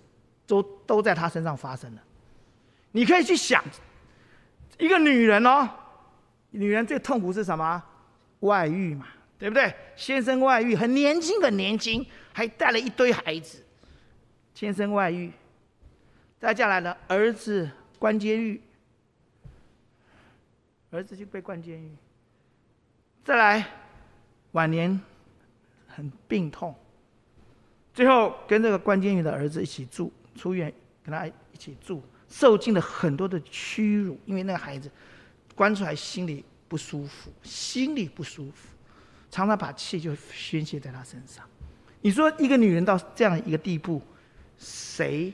[0.46, 2.02] 都都在她身上发生了。
[2.92, 3.62] 你可以去想，
[4.78, 5.68] 一个女人哦，
[6.50, 7.83] 女人最痛苦是什么？
[8.40, 9.06] 外遇嘛，
[9.38, 9.74] 对不对？
[9.94, 13.62] 先生外遇，很年轻很年轻，还带了一堆孩子，
[14.54, 15.30] 先生外遇。
[16.40, 18.59] 再下来呢，儿子关监狱，
[20.90, 21.90] 儿子就被关监狱。
[23.22, 23.66] 再来，
[24.53, 24.98] 晚年
[25.87, 26.74] 很病痛，
[27.92, 30.72] 最后跟这个关监狱的儿子一起住，出院
[31.05, 34.90] 跟他一起住，受尽了很多的屈辱，因为那个孩子
[35.55, 38.68] 关出来心里不舒服，心里不舒服，
[39.31, 41.44] 常常把气就宣泄在他身上。
[42.00, 44.00] 你说一个女人到这样一个地步，
[44.59, 45.31] 谁？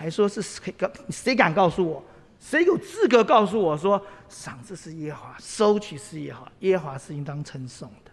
[0.00, 0.90] 还说是谁告？
[1.10, 2.02] 谁敢告诉我？
[2.40, 8.10] 谁有资格告诉我说，赏赐是耶和华，收取是耶和华，耶和华是应当称颂的？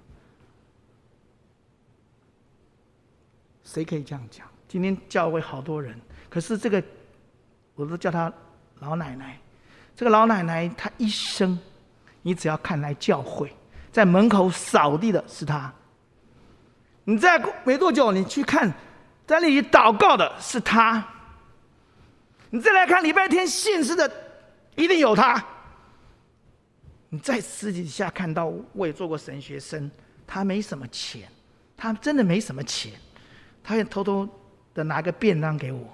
[3.63, 4.45] 谁可以这样讲？
[4.67, 5.97] 今天教会好多人，
[6.30, 6.84] 可是这个
[7.73, 8.30] 我都叫他
[8.80, 9.39] 老奶奶。
[9.95, 11.58] 这个老奶奶她一生，
[12.21, 13.50] 你只要看来教会，
[13.93, 15.73] 在门口扫地的是她。
[17.06, 18.69] 你在没多久，你去看，
[19.26, 21.13] 在那里祷告的是她。
[22.50, 24.10] 你再来看礼拜天信士的，
[24.76, 25.44] 一定有他。
[27.10, 29.90] 你在私底下看到，我也做过神学生，
[30.26, 31.30] 他没什么钱，
[31.76, 32.92] 他真的没什么钱，
[33.64, 34.28] 他也偷偷
[34.74, 35.88] 的拿个便当给我。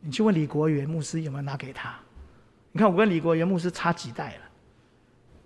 [0.00, 1.98] 你去问李国元牧师有没有拿给他？
[2.72, 4.40] 你看我跟李国元牧师差几代了，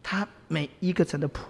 [0.02, 1.40] 他每一个城的仆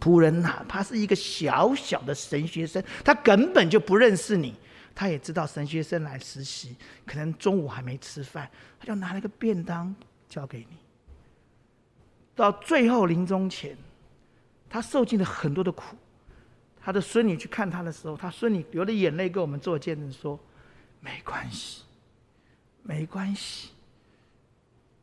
[0.00, 4.54] 仆人哪怕是一个小小的神学生，他根本就不认识你。
[4.94, 6.76] 他也知道神学生来实习，
[7.06, 9.94] 可能中午还没吃饭，他就拿了个便当
[10.28, 10.76] 交给你。
[12.34, 13.76] 到最后临终前，
[14.68, 15.96] 他受尽了很多的苦。
[16.84, 20.38] 他的孙女去看他的时候，他孙女流着眼泪跟我们做见证说
[20.98, 21.82] ：“没关系，
[22.82, 23.70] 没关系，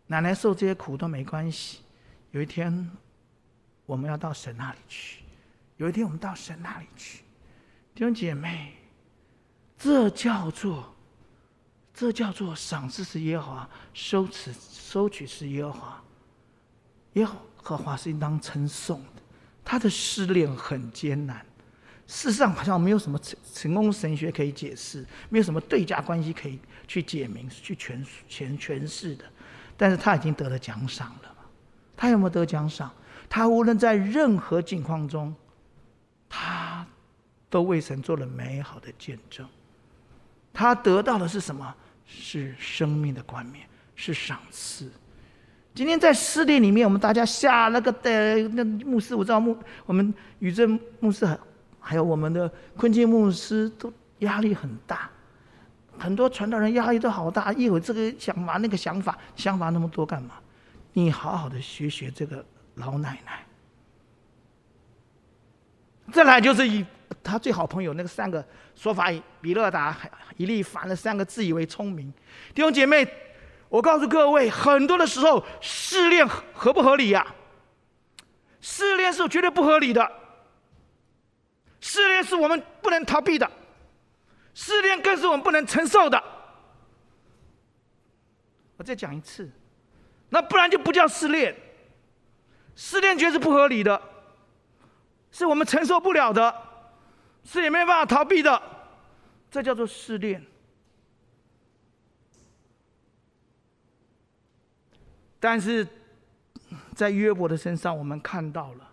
[0.07, 1.79] 奶奶受这些苦都没关系。
[2.31, 2.91] 有一天
[3.85, 5.21] 我们要到神那里去，
[5.77, 7.23] 有一天我们到神那里去，
[7.95, 8.73] 弟兄姐妹。”
[9.79, 10.93] 这叫做，
[11.93, 16.03] 这叫做赏赐是耶和华，收取收取是耶和华，
[17.13, 19.21] 耶和华是应当称颂的。
[19.63, 21.45] 他的试炼很艰难，
[22.07, 29.23] 事实上好像没有什么成成功神学可以解释，没有什么对价关系可以去解明、去诠诠诠释的。
[29.77, 31.45] 但是他已经得了奖赏了嘛？
[31.95, 32.91] 他有没有得奖赏？
[33.29, 35.33] 他无论在任何境况中，
[36.27, 36.85] 他
[37.49, 39.47] 都为神做了美好的见证。
[40.53, 41.73] 他得到的是什么？
[42.05, 44.91] 是生命的冠冕，是赏赐。
[45.75, 51.25] 今天在试炼里面，我们大家下那个的那牧师，我知道牧我们宇正牧师
[51.79, 55.09] 还有我们的坤基牧师都压力很大，
[55.97, 60.35] 很多传道人压力都好大，一会这个想法那个想法，想法那么多干嘛？
[60.93, 63.45] 你好好的学学这个老奶奶。
[66.11, 66.83] 再来就是以
[67.23, 68.43] 他最好朋友那个三个
[68.75, 69.95] 说法，比勒达、
[70.37, 72.11] 以利凡的三个自以为聪明
[72.53, 73.07] 弟兄姐妹，
[73.67, 77.35] 我告诉各位，很多的时候试炼合不合理呀、啊？
[78.61, 80.11] 试炼是绝对不合理的，
[81.79, 83.49] 试炼是我们不能逃避的，
[84.53, 86.21] 试炼更是我们不能承受的。
[88.77, 89.49] 我再讲一次，
[90.29, 91.55] 那不然就不叫试炼，
[92.75, 94.01] 试炼绝对是不合理的。
[95.31, 96.53] 是我们承受不了的，
[97.51, 98.61] 是也没办法逃避的，
[99.49, 100.45] 这叫做试炼。
[105.39, 105.87] 但是
[106.93, 108.91] 在约伯的身上，我们看到了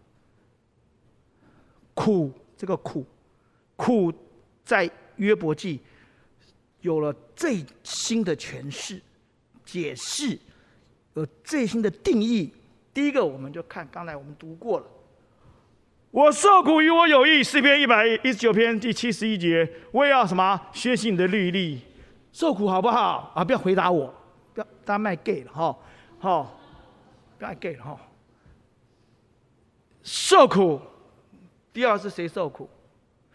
[1.93, 3.05] 苦，这个苦，
[3.77, 4.11] 苦
[4.65, 5.83] 在约伯记
[6.81, 9.03] 有了最新的诠释、
[9.67, 10.39] 解释，
[11.13, 12.55] 有最新的定义。
[12.95, 14.87] 第一个，我们就看刚才我们读过了。
[16.11, 20.59] 我受苦与我有益，诗篇一百一十九篇第七十一节，我也要什么？
[20.73, 21.83] 学习你的律例，
[22.33, 23.33] 受苦好不好？
[23.35, 24.13] 啊，不要回答我，
[24.55, 25.77] 不要大家卖 gay 了哈，
[26.19, 26.59] 好，
[27.37, 27.99] 不要卖 gay 了哈。
[30.03, 30.81] 受苦，
[31.73, 32.71] 第二是谁受苦？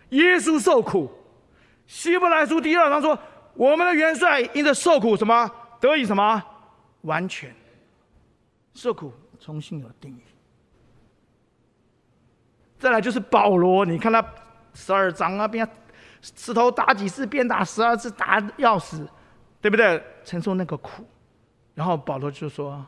[0.09, 1.11] 耶稣受苦。
[1.85, 3.17] 希伯来书第二章说，
[3.53, 6.41] 我们的元帅因着受苦什么得以什么
[7.01, 7.53] 完全？
[8.73, 10.21] 受苦重新有定义。
[12.81, 14.25] 再来就是保罗，你看他
[14.73, 15.69] 十二章啊，边
[16.19, 19.07] 石头打几次，鞭打十二次，打要死，
[19.61, 20.03] 对不对？
[20.23, 21.05] 承受那个苦，
[21.75, 22.83] 然后保罗就说，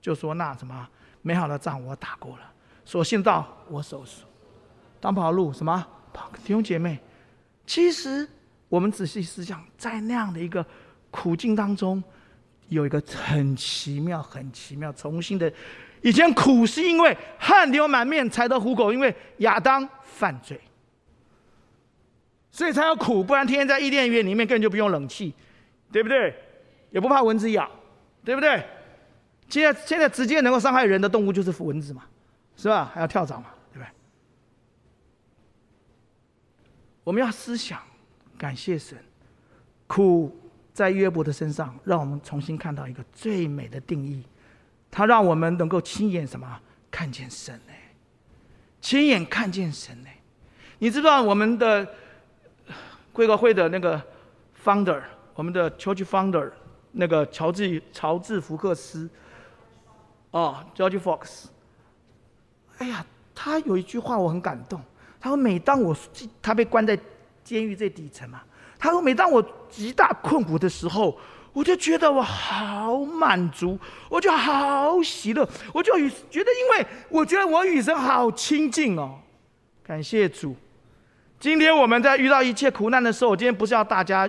[0.00, 0.88] 就说那什么
[1.20, 2.44] 美好的仗我打过了，
[2.84, 4.22] 所信道我守住。
[5.00, 6.30] 当跑路什么跑？
[6.44, 7.00] 弟兄姐妹，
[7.66, 8.28] 其实
[8.68, 10.64] 我们仔细思想，在那样的一个
[11.10, 12.00] 苦境当中，
[12.68, 15.52] 有一个很奇妙、很奇妙，重新的。
[16.04, 20.60] 以前苦是因为汗流满面才得糊口，因为亚当犯罪，
[22.50, 23.24] 所以才有苦。
[23.24, 25.32] 不然天天在伊甸园里面根本就不用冷气，
[25.90, 26.34] 对不对？
[26.90, 27.70] 也不怕蚊子咬，
[28.22, 28.62] 对不对？
[29.48, 32.04] 现在现在直接能够伤害人的动物就是蚊子嘛，
[32.54, 32.90] 是吧？
[32.92, 33.88] 还要跳蚤嘛，对不对？
[37.02, 37.80] 我们要思想，
[38.36, 38.98] 感谢神，
[39.86, 40.36] 苦
[40.74, 44.22] 在约伯的身上，让我们重新看到一个最美的定义。
[44.96, 46.46] 他让我们能够亲眼什么
[46.88, 47.72] 看见神呢？
[48.80, 50.08] 亲眼看见神呢？
[50.78, 51.84] 你知道我们的
[53.12, 54.00] 贵国会的那个
[54.64, 55.02] founder，
[55.34, 56.48] 我们的 church founder，
[56.92, 59.10] 那个乔治乔治福克斯，
[60.30, 61.46] 哦，George Fox。
[62.78, 63.04] 哎呀，
[63.34, 64.80] 他有一句话我很感动。
[65.18, 65.96] 他说：“每当我
[66.40, 66.96] 他被关在
[67.42, 68.42] 监狱最底层嘛，
[68.78, 71.18] 他说每当我极大困苦的时候。”
[71.54, 73.78] 我就觉得我好满足，
[74.10, 79.14] 我就好喜乐，我就与觉得，因为我觉得我与神好亲近哦，
[79.82, 80.54] 感谢主。
[81.38, 84.28] 今天我们在遇到一切苦难的时候，我今天不是要大家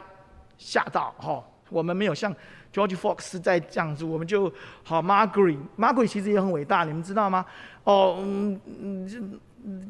[0.57, 2.33] 吓到哈、哦，我们没有像
[2.71, 4.51] George Fox 在这样子，我们就
[4.83, 7.43] 好 Margaret，Margaret 其实也很伟大，你们知道吗？
[7.85, 9.07] 哦，嗯，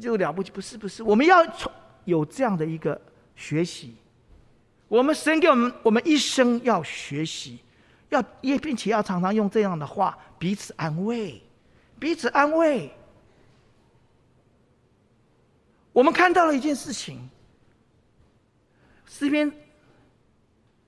[0.00, 1.70] 就了不起，不是不是，我们要从
[2.06, 2.98] 有这样的一个
[3.34, 3.94] 学习。
[4.88, 7.58] 我们神给我们，我们一生要学习，
[8.08, 11.42] 要也并且要常常用这样的话彼此安慰，
[11.98, 12.90] 彼此安慰。
[15.92, 17.28] 我们看到了一件事情，
[19.08, 19.50] 诗篇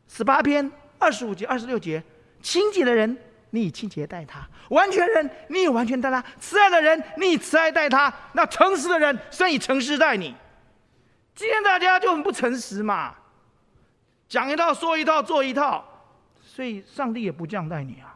[0.06, 2.02] 十八篇二十五节、二十六节，
[2.42, 3.16] 清洁的人，
[3.50, 10.34] 你以清洁待他；完全人，你以完全待他；慈爱的人，你以慈爱待他；那诚实的人，神以诚实待你。
[11.34, 13.14] 今天大家就很不诚实嘛。
[14.28, 15.82] 讲一套，说一套，做一套，
[16.42, 18.14] 所以上帝也不这样待你啊。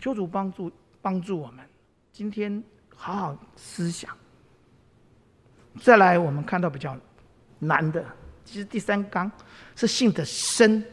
[0.00, 1.64] 求主帮助帮助我们，
[2.12, 2.62] 今天
[2.96, 4.10] 好好思想。
[5.80, 6.96] 再来，我们看到比较
[7.60, 8.04] 难的，
[8.44, 9.30] 其实第三纲
[9.76, 10.84] 是信的深，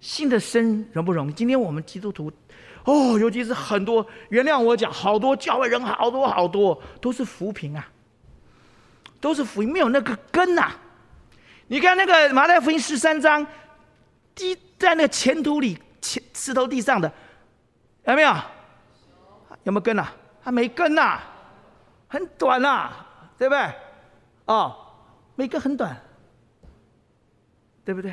[0.00, 1.32] 信的深容不容易？
[1.34, 2.32] 今天我们基督徒，
[2.86, 7.86] 哦，尤其是很多，原谅我讲，好多教会人，好多好多都是浮萍啊，
[9.20, 10.78] 都是浮萍，没有那个根呐、啊。
[11.68, 13.46] 你看那个马太福音十三章，
[14.34, 17.10] 滴在那个前土里、前石头地上的，
[18.04, 18.34] 有没有？
[19.64, 20.12] 有没有根啊？
[20.42, 21.20] 还没根呐、
[22.08, 22.90] 很短呐、
[23.38, 23.72] 对不对？
[24.46, 24.76] 哦，
[25.36, 25.96] 没根很短，
[27.84, 28.12] 对不对？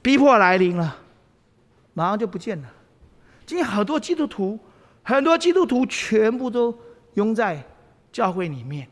[0.00, 0.96] 逼迫来临了，
[1.92, 2.68] 马上就不见了。
[3.44, 4.58] 今天很多基督徒，
[5.02, 6.76] 很多基督徒全部都
[7.14, 7.62] 拥在
[8.10, 8.88] 教会里面。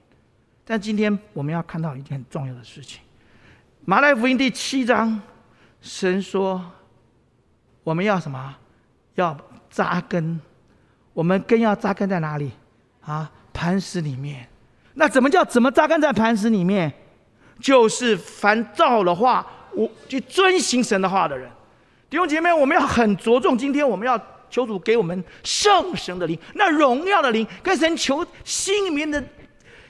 [0.71, 3.01] 但今天我们要看到一件很重要的事情，
[3.87, 5.19] 《马太福音》第七章，
[5.81, 6.63] 神说
[7.83, 8.55] 我们要什么？
[9.15, 9.35] 要
[9.71, 10.39] 扎根。
[11.15, 12.51] 我们根要扎根在哪里？
[13.01, 14.47] 啊，磐石里面。
[14.93, 16.93] 那怎么叫怎么扎根在磐石里面？
[17.59, 21.51] 就是凡照了话，我去遵行神的话的人。
[22.11, 23.57] 弟兄姐妹，我们要很着重。
[23.57, 29.25] 今天我们要求主给我们圣神的灵，那荣耀的灵，跟神求心里面的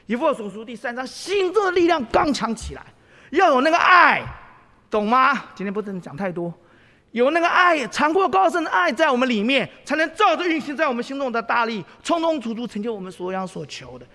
[0.09, 2.83] 以弗所书第三章，心中的力量刚强起来，
[3.31, 4.23] 要有那个爱，
[4.91, 5.35] 懂吗？
[5.55, 6.53] 今天不能讲太多。
[7.11, 14.07] 有那个爱，长阔高深的爱在我们里面，才能照着运行在我们心中的大力，充充足足成就我们所想所求的。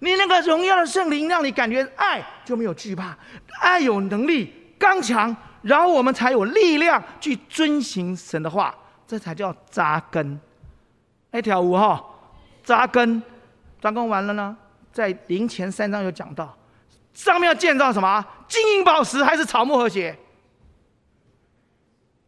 [0.00, 3.16] 你那个荣耀的圣灵，让你感觉爱就没有惧怕，
[3.62, 8.74] 爱有能力刚强，然后我们才有力量去遵行神的话，
[9.06, 10.38] 这才叫扎根。
[11.30, 12.04] 那条五哈，
[12.62, 13.22] 扎根，
[13.80, 14.54] 扎根完了呢，
[14.92, 16.56] 在灵前三章有讲到，
[17.12, 18.24] 上面要建造什么？
[18.48, 20.16] 金银宝石还是草木和谐？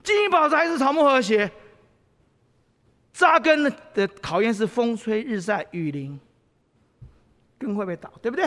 [0.02, 1.50] 金银宝石还是草木和谐？
[3.12, 6.18] 扎根的考验是风吹日晒雨淋，
[7.58, 8.10] 根会不会倒？
[8.22, 8.46] 对不对？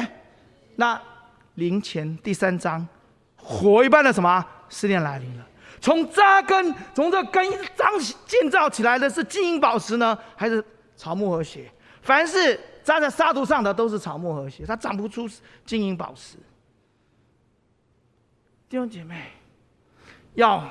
[0.76, 1.00] 那
[1.54, 2.86] 灵前第三章，
[3.38, 5.48] 火一般的什么试炼来临了？
[5.80, 7.88] 从扎根，从这根张
[8.26, 10.64] 建造起来的是金银宝石呢，还是
[10.96, 11.72] 草木和谐？
[12.02, 15.28] 凡是扎在沙土上的都是草木和谐，它长不出
[15.66, 16.38] 金银宝石。
[18.70, 19.32] 弟兄姐妹，
[20.36, 20.64] 要。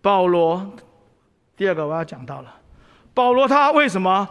[0.00, 0.70] 保罗，
[1.56, 2.54] 第二个我要讲到了。
[3.14, 4.28] 保罗他为什么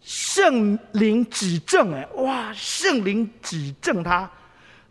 [0.00, 1.92] 圣灵指正？
[1.92, 4.30] 哎，哇，圣灵指正他，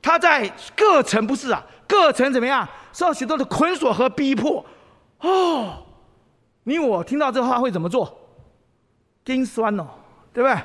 [0.04, 2.70] 他在各城不是啊，各城怎么样？
[2.92, 4.64] 受许多的捆锁和逼迫。
[5.22, 5.84] 哦，
[6.62, 8.16] 你我听到这话会怎么做？
[9.26, 9.88] 心酸哦，
[10.32, 10.62] 对不对？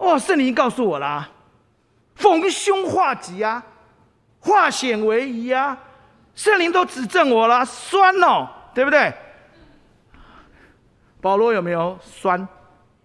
[0.00, 1.28] 哦，圣灵告诉我啦，
[2.14, 3.62] 逢凶化吉啊，
[4.40, 5.76] 化险为夷啊。
[6.34, 9.12] 圣灵都指正我了，酸哦，对不对？
[11.20, 12.48] 保罗有没有酸？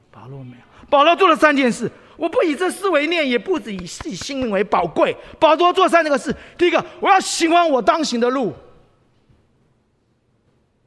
[0.09, 0.63] 保罗没有。
[0.89, 5.13] 保罗做了三件事，我不以这事为念，也不以自己性命为宝贵。
[5.37, 8.53] 保罗做三个事：第一个，我要行完我当行的路；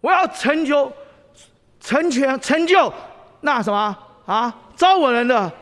[0.01, 0.91] 我要成就、
[1.81, 2.91] 成全、成就
[3.43, 3.95] 那什么
[4.25, 5.53] 啊，招我人的、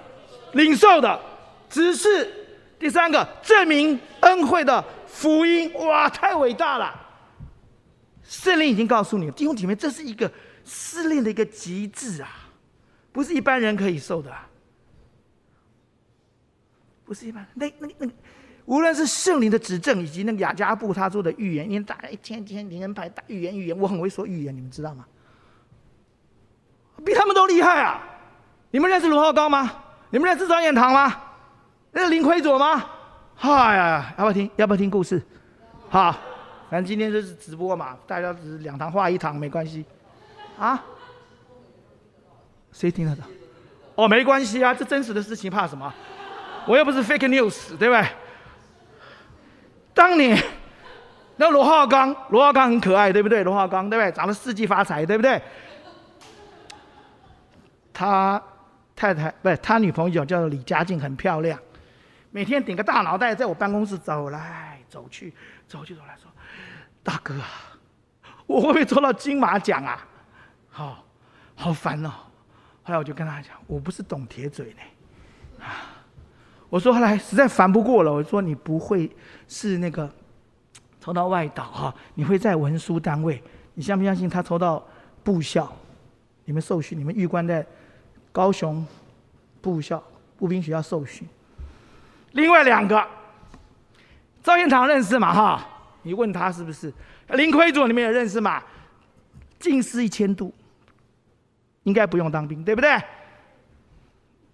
[0.57, 1.21] 领受的
[1.69, 2.27] 只是；
[2.79, 4.85] 第三个，证明恩惠的。
[5.07, 6.95] 福音哇，太伟大了！
[8.23, 10.31] 圣灵已经告诉你，弟兄姐妹，这是一个
[10.63, 12.29] 试炼的一个极致啊，
[13.13, 14.31] 不是一般人可以受的，
[17.03, 17.47] 不是一般。
[17.55, 18.07] 那那那，
[18.67, 25.07] 无论是圣灵的指证，以及那个雅加布他做的预言，因为大家一天天灵恩派大预言预言，我很会说预言，你们知道吗？
[27.07, 28.03] 比他们都厉害啊！
[28.71, 29.83] 你们认识罗浩高吗？
[30.17, 31.15] 你们认识张彦堂吗？
[31.91, 32.83] 那是林奎佐吗？
[33.35, 34.51] 嗨呀，要不要听？
[34.57, 35.23] 要不要听故事？
[35.91, 36.11] 好，
[36.71, 39.85] 反正今天就是直播嘛，大家只是两堂话一堂，没关系。
[40.59, 40.83] 啊？
[42.73, 43.25] 谁听得到？
[43.97, 45.93] 哦，没关系啊，这真实的事情，怕什么？
[46.67, 48.07] 我又不是 fake news，对不对？
[49.93, 50.43] 当年
[51.37, 53.45] 那罗浩刚，罗浩刚很可爱，对不对？
[53.45, 54.11] 罗浩刚，对不对？
[54.13, 55.43] 长得四季发财，对不对？
[57.93, 58.43] 他
[58.97, 61.57] 太太不是他女朋友叫做李佳静，很漂亮。
[62.31, 65.33] 每天顶个大脑袋在我办公室走来走去，
[65.69, 66.31] 走去走来说
[67.05, 67.77] ：“大哥啊，
[68.47, 70.07] 我会不会抽到金马奖啊？
[70.69, 71.05] 好，
[71.55, 72.11] 好烦哦。”
[72.83, 74.81] 后来我就跟他讲：“我不是懂铁嘴呢。”
[75.65, 76.05] 啊，
[76.69, 79.11] 我说后来实在烦不过了，我说：“你不会
[79.47, 80.11] 是那个
[81.01, 81.95] 抽到外岛哈？
[82.15, 83.43] 你会在文书单位？
[83.75, 84.87] 你相不相信他抽到
[85.23, 85.71] 部校？
[86.45, 87.67] 你们受训，你们预官在
[88.37, 88.87] 高雄
[89.63, 90.03] 部校
[90.37, 91.27] 步兵学校受训。”
[92.33, 93.03] 另外两个，
[94.43, 95.33] 赵彦堂认识嘛？
[95.33, 95.67] 哈，
[96.03, 96.93] 你问他是不是？
[97.29, 98.63] 林奎佐你们也认识嘛？
[99.59, 100.53] 近视一千度，
[101.85, 103.03] 应该不用当兵，对不对？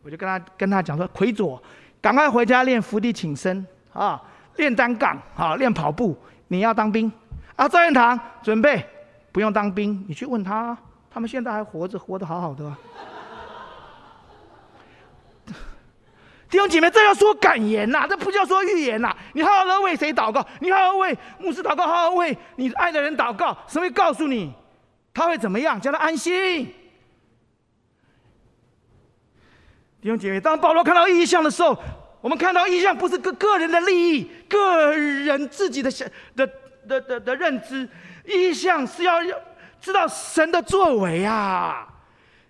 [0.04, 1.60] 我就跟他跟他讲说，奎佐，
[2.00, 4.22] 赶快回家练伏地挺身啊，
[4.58, 6.16] 练单杠啊，练跑步。
[6.46, 7.10] 你要当兵
[7.56, 7.68] 啊？
[7.68, 8.86] 赵彦堂准备
[9.32, 10.78] 不用当兵，你去问他，
[11.10, 12.72] 他们现在还活着，活得好好的。
[16.52, 19.16] 弟兄姐妹，这要说感言呐、啊，这不叫说预言呐、啊。
[19.32, 20.46] 你好好的为谁祷告？
[20.60, 23.56] 你好好为牧师祷告，好好为你爱的人祷告。
[23.66, 24.52] 神会告诉你，
[25.14, 26.66] 他会怎么样，叫他安心。
[30.02, 31.74] 弟兄姐妹，当保罗看到异象的时候，
[32.20, 36.46] 我们看到异象不是个个人的利益、个人自己的想的
[36.86, 37.88] 的的的认知，
[38.26, 39.20] 异象是要
[39.80, 41.88] 知道神的作为啊。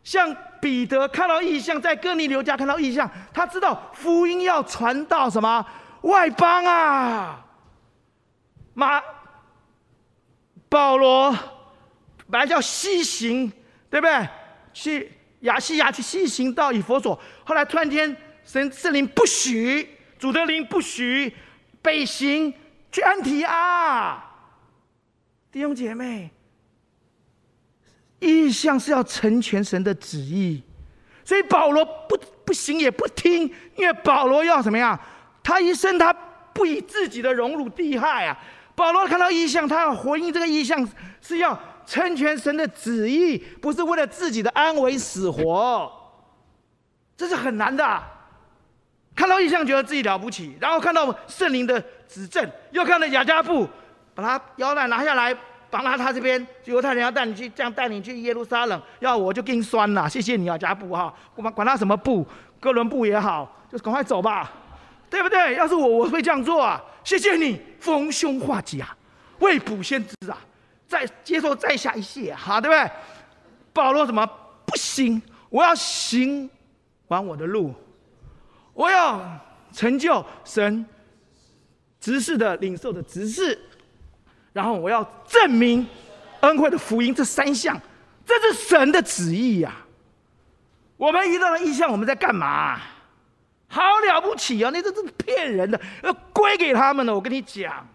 [0.02, 5.66] 像彼得看到异象，在哥尼流家看到异象，他知道福音要传到什么
[6.02, 7.44] 外邦啊。
[8.72, 9.02] 马
[10.68, 11.36] 保罗
[12.30, 13.50] 本来叫西行，
[13.90, 14.28] 对不对？
[14.72, 21.34] 去亚细亚去西行到以弗所，后来突然间神圣灵不许，主的灵不许
[21.82, 22.54] 北行
[22.92, 24.22] 去安提阿。
[25.50, 26.30] 弟兄姐妹。
[28.22, 30.62] 意象是要成全神的旨意，
[31.24, 34.98] 所以保罗不不行也不听，因为保罗要怎么样？
[35.42, 36.12] 他一生他
[36.52, 38.38] 不以自己的荣辱地害啊！
[38.76, 40.88] 保罗看到意象，他要回应这个意象，
[41.20, 45.90] 是要成全神的旨意，不是为了自己的安危死活，
[47.16, 48.02] 这是很难的。
[49.16, 53.68] 看到意象觉得自己了不起，然后看到圣灵的指证，又看到亚加布
[54.14, 55.36] 把他腰带拿下来。
[55.72, 60.06] 绑到他这边，犹太人要带你去，这样带你去耶路撒冷，要我就给你酸了。
[60.06, 62.26] 谢谢你啊，加布哈，管管他什么布，
[62.60, 64.52] 哥伦布也好，就赶快走吧，
[65.08, 65.54] 对不对？
[65.54, 66.78] 要是我，我会这样做啊。
[67.02, 68.94] 谢谢你，逢凶化吉啊，
[69.38, 70.36] 未卜先知啊，
[70.86, 72.90] 再接受再下一谢，好，对不对？
[73.72, 74.28] 保罗怎么
[74.66, 75.22] 不行？
[75.48, 76.50] 我要行
[77.08, 77.74] 完我的路，
[78.74, 79.22] 我要
[79.72, 80.84] 成就神
[81.98, 83.58] 职事的领受的职事。
[84.52, 85.86] 然后我要证明
[86.40, 87.80] 恩惠的福音，这三项，
[88.24, 89.86] 这是神的旨意呀、啊。
[90.96, 92.78] 我们遇到了异象，我们在干嘛？
[93.68, 94.70] 好了不起啊！
[94.70, 97.14] 那这这是骗人的，要归给他们的。
[97.14, 97.88] 我跟你讲，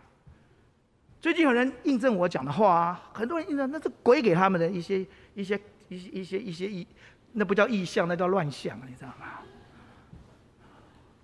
[1.21, 5.05] 最近有人印证我讲的话啊，很多人印证，那是归给他们的一些
[5.35, 6.87] 一些一些一些一些异，
[7.33, 9.27] 那不叫异象，那叫乱象，你知道吗？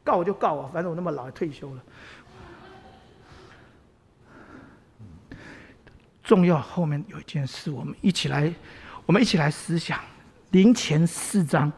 [0.03, 1.83] 告我就告我，反正我那么老，退休了。
[6.23, 8.51] 重要后面有一件事，我们一起来，
[9.05, 9.99] 我们一起来思想。
[10.51, 11.71] 林前四章，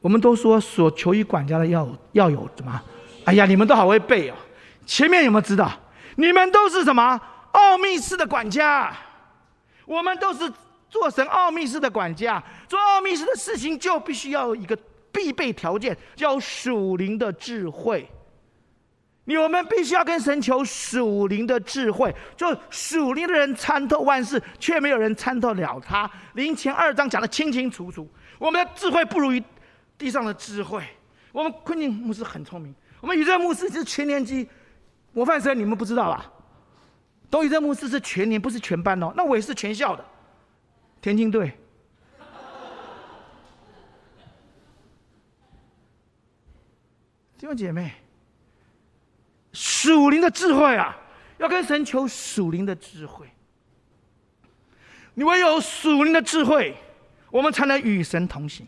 [0.00, 2.82] 我们都说所求于管家的要要有什么？
[3.24, 4.34] 哎呀，你们都好会背哦。
[4.84, 5.70] 前面有没有知道？
[6.16, 7.20] 你们都是什么
[7.52, 8.92] 奥秘式的管家？
[9.86, 10.50] 我们都是
[10.88, 12.42] 做神奥秘式的管家。
[12.68, 14.76] 做奥秘式的事情，就必须要有一个
[15.12, 18.08] 必备条件，叫属灵的智慧。
[19.26, 26.10] 你我们必须要跟神求属灵的智慧，就属灵的人参透万事，却没有人参透了他。
[26.34, 28.06] 林前二章讲的清清楚楚，
[28.38, 29.42] 我们的智慧不如于
[29.96, 30.84] 地上的智慧。
[31.32, 34.46] 我们坤宁牧师很聪明，我们宇宙牧师是全年级
[35.12, 36.30] 模范生，你们不知道吧？
[37.30, 39.10] 董宇宙牧师是全年，不是全班哦。
[39.16, 40.04] 那我也是全校的
[41.00, 41.50] 田径队。
[47.38, 48.03] 弟兄姐妹。
[49.84, 50.96] 属灵的智慧啊，
[51.36, 53.28] 要跟神求属灵的智慧。
[55.12, 56.74] 你唯有属灵的智慧，
[57.30, 58.66] 我们才能与神同行。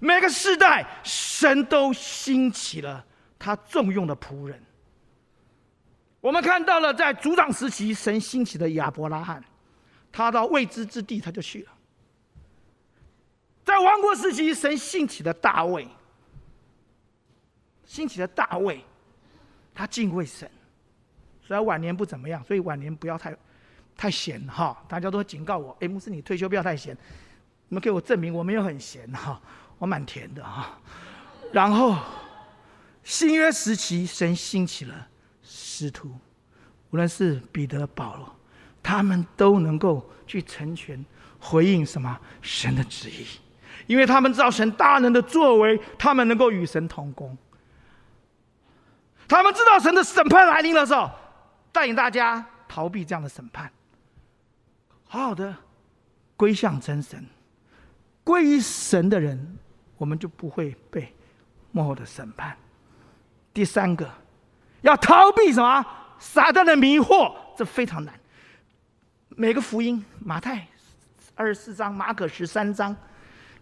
[0.00, 3.04] 每个世代，神都兴起了
[3.40, 4.62] 他重用的仆人。
[6.20, 9.42] 我们看到了，在族长时期，神兴起的亚伯拉罕，
[10.12, 11.70] 他到未知之地他就去了；
[13.64, 15.88] 在王国时期，神兴起的大卫，
[17.84, 18.84] 兴起的大卫。
[19.74, 20.50] 他敬畏神，
[21.46, 23.36] 虽然晚年不怎么样，所以晚年不要太
[23.96, 24.76] 太闲哈。
[24.86, 26.94] 大家都警告我，哎，牧师你退休不要太闲，
[27.68, 29.40] 你们给我证明我没有很闲哈，
[29.78, 30.78] 我蛮甜的哈。
[31.52, 31.96] 然后
[33.02, 35.08] 新约时期，神兴起了
[35.42, 36.10] 师徒，
[36.90, 38.34] 无论是彼得、保罗，
[38.82, 41.04] 他们都能够去成全
[41.40, 43.26] 回应什么神的旨意，
[43.86, 47.36] 因为他们知道神大能的作为，他们能够与神同工。
[49.32, 51.10] 他们知道神的审判来临的时候，
[51.72, 53.72] 带领大家逃避这样的审判，
[55.08, 55.56] 好好的
[56.36, 57.24] 归向真神，
[58.22, 59.58] 归于神的人，
[59.96, 61.10] 我们就不会被
[61.70, 62.54] 末后的审判。
[63.54, 64.06] 第三个，
[64.82, 65.82] 要逃避什么？
[66.18, 68.12] 撒旦的迷惑，这非常难。
[69.30, 70.68] 每个福音，马太
[71.34, 72.94] 二十四章、马可十三章、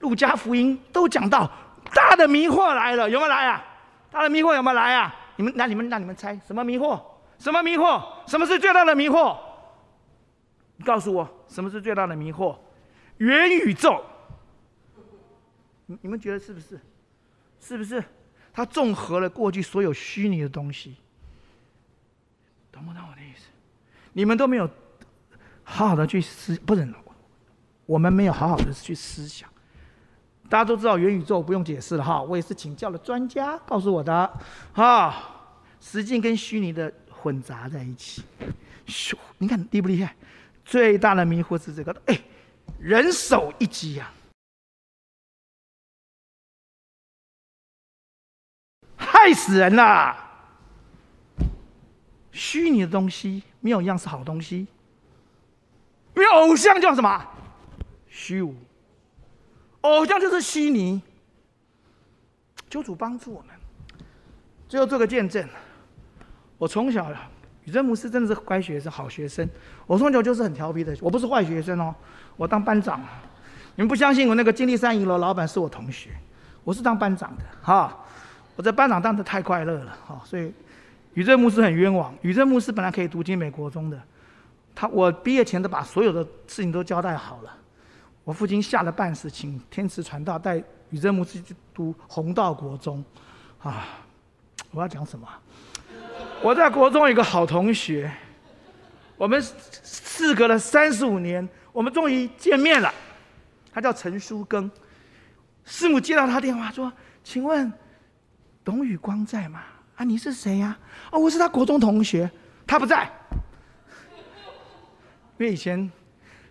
[0.01, 1.49] 路加福音都讲到
[1.95, 3.64] 大的迷惑来了，有没有来啊？
[4.11, 5.14] 大的迷惑有没有来啊？
[5.41, 7.01] 你们，那你们，那你们猜什么迷惑？
[7.38, 8.07] 什么迷惑？
[8.26, 9.34] 什么是最大的迷惑？
[10.84, 12.59] 告诉我，什么是最大的迷惑？
[13.16, 14.05] 元宇宙。
[15.86, 16.78] 你你们觉得是不是？
[17.59, 18.05] 是不是？
[18.53, 20.97] 它综合了过去所有虚拟的东西，
[22.70, 23.47] 懂不懂我的意思？
[24.12, 24.68] 你们都没有
[25.64, 26.86] 好好的去思，不是，
[27.86, 29.49] 我们没有好好的去思想。
[30.51, 34.39] 大家都知道元宇宙不用解释了哈，我也是请教了专家告诉我的
[34.73, 35.15] 哈，
[35.81, 38.25] 实境跟虚拟的混杂在一起，
[38.85, 40.17] 咻，你看厉不厉害？
[40.65, 42.21] 最大的迷惑是这个，哎，
[42.81, 44.11] 人手一机呀、
[48.97, 50.17] 啊，害死人了！
[52.33, 54.67] 虚拟的东西没有一样是好东西，
[56.15, 57.27] 没有偶像叫什么？
[58.09, 58.55] 虚无，
[59.83, 61.01] 偶像就是虚拟。
[62.68, 63.49] 求主帮助我们，
[64.68, 65.45] 最后做个见证。
[66.57, 67.11] 我从小，
[67.64, 69.49] 宇珍牧师真的是乖学生、好学生。
[69.89, 71.93] 我从小就是很调皮的，我不是坏学生哦。
[72.37, 73.01] 我当班长，
[73.74, 76.11] 你们不相信我那个金立山一楼老板是我同学，
[76.62, 78.05] 我是当班长的哈。
[78.55, 80.53] 我在班长当得太快乐了哈，所以
[81.14, 82.14] 宇珍牧师很冤枉。
[82.22, 84.01] 宇珍牧师本来可以读进美国中的，
[84.76, 87.57] 他我毕业前都把所有的事情都交代好了。
[88.25, 90.62] 我父亲下了半死，请天慈传道带。
[90.91, 93.05] 宇真牧师去读弘道国中，
[93.62, 93.87] 啊，
[94.73, 95.29] 我要讲什么？
[96.43, 98.11] 我在国中有个好同学，
[99.16, 99.41] 我们
[99.85, 102.93] 事隔了三十五年，我们终于见面了。
[103.73, 104.68] 他叫陈书庚，
[105.64, 106.93] 师母接到他电话说
[107.23, 107.73] ：“请问
[108.64, 109.62] 董宇光在吗？
[109.95, 110.77] 啊，你是谁呀？
[111.12, 112.29] 啊，我是他国中同学，
[112.66, 113.09] 他不在，
[115.39, 115.89] 因为以前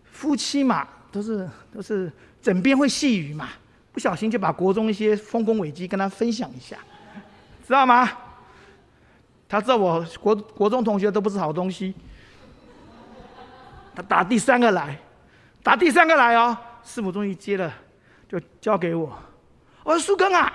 [0.05, 3.49] 夫妻嘛，都是都是枕边会细语嘛。”
[3.91, 6.77] 不小心就把国中一些丰功伟绩跟他分享一下，
[7.65, 8.09] 知道吗？
[9.49, 11.93] 他知道我国国中同学都不是好东西，
[13.95, 14.97] 他打第三个来，
[15.63, 17.73] 打第三个来哦，师母终于接了，
[18.29, 19.11] 就交给我。
[19.83, 20.53] 我说苏庚啊，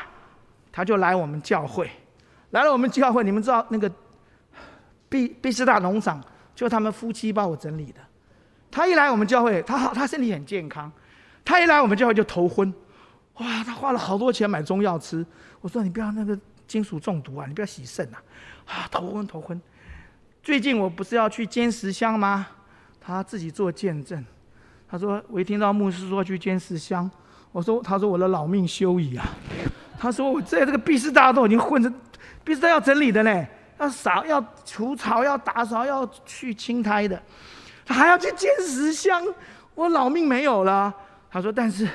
[0.71, 1.91] 他就来我们教会，
[2.51, 3.91] 来了我们教会，你们知道那个
[5.09, 6.23] 毕毕师大农场，
[6.55, 8.01] 就他们夫妻帮我整理的。
[8.75, 10.91] 他一来我们教会，他好，他身体很健康，
[11.45, 12.75] 他一来我们教会就头昏。
[13.35, 15.25] 哇，他花了好多钱买中药吃。
[15.61, 18.18] 我说你不要那个金属中毒啊，你不要洗肾呐。
[18.66, 19.62] 啊，头昏头昏。
[20.43, 22.49] 最近我不是要去尖石乡吗？
[23.01, 24.25] 他自己做见证。
[24.89, 27.09] 他说我一听到牧师说去尖石乡，
[27.53, 29.25] 我说他说我的老命休矣啊。
[30.01, 31.93] 他说我在这个毕师大都已经混着，
[32.43, 33.47] 毕师大要整理的呢，
[33.79, 37.22] 要扫要除草要打扫要去青苔的，
[37.85, 39.22] 他还要去尖石乡，
[39.74, 40.95] 我老命没有了。
[41.30, 41.89] 他说但是。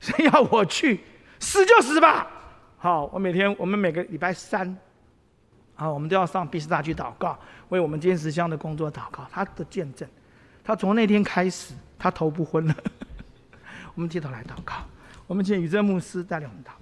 [0.00, 1.00] 谁要我去，
[1.38, 2.26] 死就死吧。
[2.76, 4.76] 好，我每天，我们每个礼拜三，
[5.76, 7.38] 好，我们都要上毕士大去祷告，
[7.68, 9.24] 为我们尖石乡的工作祷告。
[9.30, 10.08] 他的见证，
[10.64, 12.74] 他从那天开始，他头不昏了。
[13.94, 14.74] 我们低头来祷告，
[15.28, 16.70] 我们请宇珍牧师带领我们祷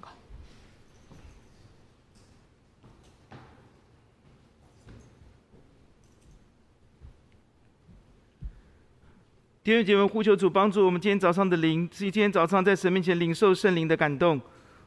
[9.63, 14.41] 弟兄姐妹，呼求主帮助我们今天早上的灵，是今天早上在神面前领受圣灵的感动。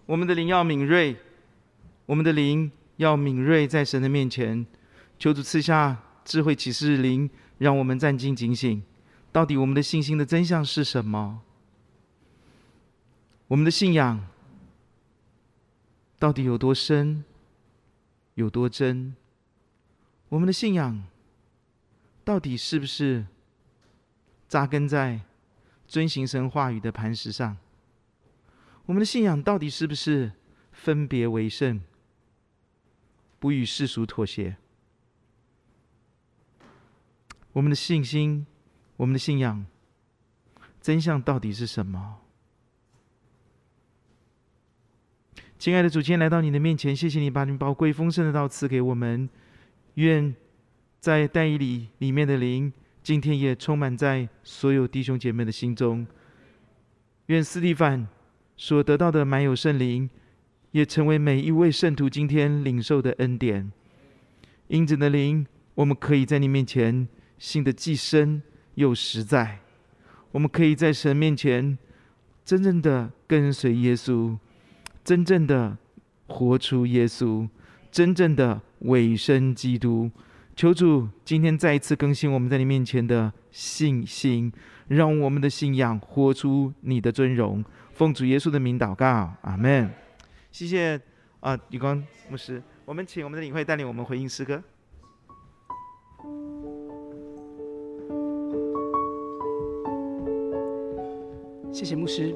[0.04, 1.14] 我们的灵要敏锐，
[2.06, 4.66] 我们的灵要敏锐，在神的面前，
[5.16, 8.82] 求主赐下智慧启示灵，让我们战兢警醒。
[9.30, 11.42] 到底我们的信心的真相是什么？
[13.46, 14.26] 我们的信仰
[16.18, 17.22] 到底有多深，
[18.34, 19.14] 有多真？
[20.30, 21.04] 我们的信仰
[22.24, 23.26] 到底是不是？
[24.48, 25.20] 扎根在
[25.86, 27.56] 遵行神话语的磐石上，
[28.86, 30.32] 我们的信仰到底是不是
[30.72, 31.80] 分别为圣，
[33.38, 34.56] 不与世俗妥协？
[37.52, 38.46] 我们的信心，
[38.96, 39.64] 我们的信仰，
[40.80, 42.18] 真相到底是什么？
[45.58, 49.28] 亲爱的主，今天来到你的面前，谢谢你把你宝贵丰盛的道赐给我们。
[49.94, 50.34] 愿
[51.00, 52.72] 在但以理里面的灵。
[53.04, 56.06] 今天也充满在所有弟兄姐妹的心中。
[57.26, 58.08] 愿斯蒂凡
[58.56, 60.08] 所得到的满有圣灵，
[60.70, 63.70] 也成为每一位圣徒今天领受的恩典。
[64.68, 68.42] 因着的灵，我们可以在你面前信得既深
[68.76, 69.58] 又实在。
[70.32, 71.76] 我们可以在神面前
[72.42, 74.38] 真正的跟随耶稣，
[75.04, 75.76] 真正的
[76.26, 77.46] 活出耶稣，
[77.92, 80.10] 真正的委身基督。
[80.56, 84.52] 求主今天再一次更新我们在你面前的信心，
[84.86, 87.64] 让我们的信仰活出你的尊荣。
[87.92, 89.90] 奉主耶稣的名祷告，阿门。
[90.52, 91.00] 谢谢
[91.40, 92.00] 啊，宇光
[92.30, 94.62] 牧师，我们请我们的领会带领我们回应诗歌。
[101.72, 102.32] 谢谢牧师。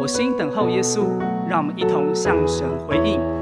[0.00, 1.06] 我心等候耶稣，
[1.48, 3.33] 让我们一同向神回应。